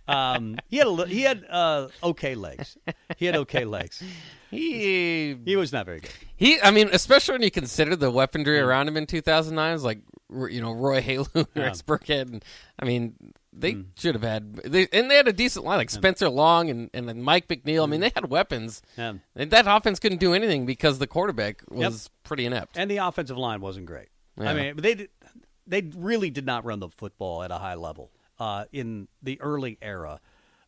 Um, 0.07 0.57
he 0.67 0.77
had 0.77 0.87
a, 0.87 1.05
he 1.07 1.21
had 1.21 1.45
uh, 1.49 1.87
okay 2.03 2.35
legs. 2.35 2.77
He 3.17 3.25
had 3.25 3.35
okay 3.37 3.65
legs. 3.65 4.03
He 4.51 5.35
He 5.45 5.55
was 5.55 5.71
not 5.71 5.85
very 5.85 6.01
good. 6.01 6.11
He, 6.35 6.59
I 6.61 6.71
mean, 6.71 6.89
especially 6.91 7.33
when 7.33 7.43
you 7.43 7.51
consider 7.51 7.95
the 7.95 8.11
weaponry 8.11 8.59
around 8.59 8.87
him 8.87 8.97
in 8.97 9.05
2009, 9.05 9.73
is 9.73 9.83
like 9.83 9.99
you 10.29 10.61
know 10.61 10.73
Roy 10.73 11.01
Helu, 11.01 11.47
Rex 11.55 11.81
Burkhead, 11.81 12.31
and 12.31 12.45
I 12.79 12.85
mean 12.85 13.33
they 13.59 13.77
should 13.95 14.13
have 14.13 14.23
had, 14.23 14.53
they, 14.55 14.87
and 14.93 15.09
they 15.09 15.15
had 15.15 15.27
a 15.27 15.33
decent 15.33 15.65
line 15.65 15.77
like 15.77 15.89
Spencer 15.89 16.29
Long 16.29 16.69
and 16.69 16.89
and 16.93 17.09
then 17.09 17.21
Mike 17.21 17.47
McNeill. 17.47 17.83
I 17.83 17.87
mean, 17.87 18.01
they 18.01 18.11
had 18.13 18.29
weapons. 18.29 18.81
Yeah. 18.97 19.13
And 19.35 19.51
that 19.51 19.65
offense 19.67 19.99
couldn't 19.99 20.19
do 20.19 20.33
anything 20.33 20.65
because 20.65 20.99
the 20.99 21.07
quarterback 21.07 21.63
was 21.69 22.09
pretty 22.23 22.45
inept. 22.45 22.77
And 22.77 22.89
the 22.89 22.97
offensive 22.97 23.37
line 23.37 23.61
wasn't 23.61 23.87
great. 23.87 24.09
Yeah. 24.39 24.51
I 24.51 24.53
mean, 24.53 24.75
they 24.77 24.93
did, 24.93 25.09
they 25.65 25.89
really 25.95 26.29
did 26.29 26.45
not 26.45 26.65
run 26.65 26.79
the 26.79 26.89
football 26.89 27.41
at 27.41 27.51
a 27.51 27.57
high 27.57 27.75
level 27.75 28.11
uh, 28.39 28.65
in 28.71 29.07
the 29.23 29.41
early 29.41 29.77
era 29.81 30.19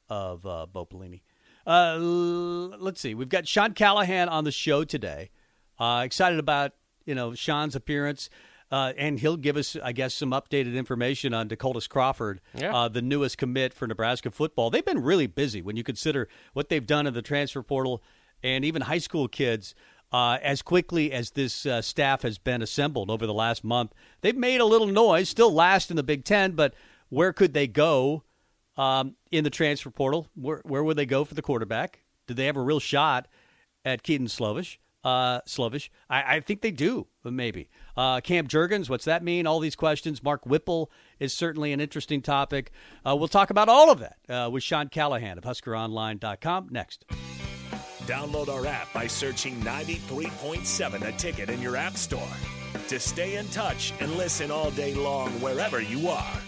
of 0.10 0.45
uh, 0.45 0.65
Bo 0.65 0.86
Pelini. 0.86 1.22
Uh, 1.67 1.98
l- 2.00 2.80
let's 2.80 3.00
see. 3.00 3.13
We've 3.13 3.30
got 3.30 3.48
Sean 3.48 3.74
Callahan 3.74 4.30
on 4.30 4.43
the 4.43 4.52
show 4.52 4.84
today. 4.84 5.30
Uh, 5.78 6.02
excited 6.04 6.39
about 6.39 6.74
you 7.06 7.13
know 7.13 7.34
Sean's 7.34 7.76
appearance, 7.76 8.30
uh, 8.71 8.93
and 8.97 9.19
he'll 9.19 9.38
give 9.38 9.58
us, 9.58 9.75
I 9.84 9.91
guess, 9.91 10.13
some 10.13 10.32
updated 10.32 10.75
information 10.75 11.34
on 11.34 11.49
Decoldest 11.49 11.89
Crawford, 11.89 12.41
Yeah. 12.53 12.75
uh, 12.75 12.88
the 12.88 13.01
newest 13.01 13.38
commit 13.38 13.73
for 13.73 13.88
Nebraska 13.88 14.32
football. 14.32 14.69
They've 14.69 14.86
been 14.86 15.01
really 15.01 15.27
busy 15.27 15.62
when 15.62 15.75
you 15.75 15.84
consider 15.84 16.27
what 16.53 16.69
they've 16.69 16.86
done 16.86 17.08
in 17.08 17.13
the 17.13 17.21
transfer 17.21 17.63
portal, 17.63 18.03
and 18.43 18.63
even 18.63 18.84
high 18.84 18.99
school 18.99 19.27
kids. 19.27 19.75
Uh, 20.12 20.39
as 20.41 20.63
quickly 20.63 21.12
as 21.12 21.32
this 21.32 21.67
uh, 21.67 21.84
staff 21.84 22.23
has 22.23 22.39
been 22.39 22.63
assembled 22.63 23.12
over 23.12 23.27
the 23.27 23.34
last 23.34 23.63
month, 23.63 23.93
they've 24.21 24.36
made 24.36 24.60
a 24.60 24.65
little 24.65 24.88
noise. 24.88 25.29
Still 25.29 25.53
last 25.53 25.91
in 25.91 25.97
the 25.97 26.01
Big 26.03 26.25
Ten, 26.25 26.53
but 26.53 26.73
where 27.10 27.32
could 27.32 27.53
they 27.53 27.67
go 27.67 28.23
um, 28.75 29.15
in 29.32 29.43
the 29.43 29.51
transfer 29.51 29.91
portal? 29.91 30.27
Where, 30.34 30.62
where 30.65 30.84
would 30.84 30.97
they 30.97 31.05
go 31.05 31.25
for 31.25 31.36
the 31.36 31.43
quarterback? 31.43 31.99
Do 32.25 32.34
they 32.34 32.45
have 32.45 32.58
a 32.58 32.62
real 32.62 32.79
shot 32.79 33.27
at 33.86 34.01
Kedon 34.01 34.25
Slovis? 34.25 34.77
Uh, 35.04 35.40
Slovis, 35.42 35.90
I, 36.10 36.36
I 36.36 36.40
think 36.42 36.62
they 36.62 36.72
do, 36.72 37.08
but 37.24 37.34
maybe. 37.34 37.70
Uh, 37.96 38.20
Cam 38.22 38.48
Jurgens, 38.48 38.90
what's 38.90 39.06
that 39.06 39.24
mean? 39.24 39.48
All 39.48 39.60
these 39.60 39.76
questions. 39.76 40.22
Mark 40.22 40.46
Whipple 40.46 40.92
is 41.20 41.34
certainly 41.34 41.72
an 41.72 41.80
interesting 41.80 42.22
topic. 42.22 42.72
Uh, 43.06 43.16
we'll 43.16 43.30
talk 43.30 43.50
about 43.50 43.70
all 43.70 43.90
of 43.90 44.00
that 44.00 44.18
uh, 44.30 44.50
with 44.50 44.64
Sean 44.64 44.90
Callahan 44.90 45.38
of 45.38 45.44
HuskerOnline.com 45.46 46.68
next. 46.72 47.06
Download 48.06 48.50
our 48.50 48.66
app 48.66 48.92
by 48.92 49.08
searching 49.08 49.56
93.7 49.62 51.00
The 51.00 51.12
Ticket 51.14 51.50
in 51.50 51.62
your 51.62 51.76
app 51.76 51.96
store 51.96 52.28
to 52.88 53.00
stay 53.00 53.36
in 53.36 53.48
touch 53.50 53.94
and 54.00 54.12
listen 54.14 54.52
all 54.52 54.72
day 54.72 54.94
long 54.96 55.30
wherever 55.42 55.82
you 55.82 56.10
are. 56.10 56.42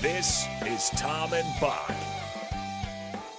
This 0.00 0.46
is 0.64 0.90
Tom 0.90 1.32
and 1.32 1.60
Bock 1.60 1.92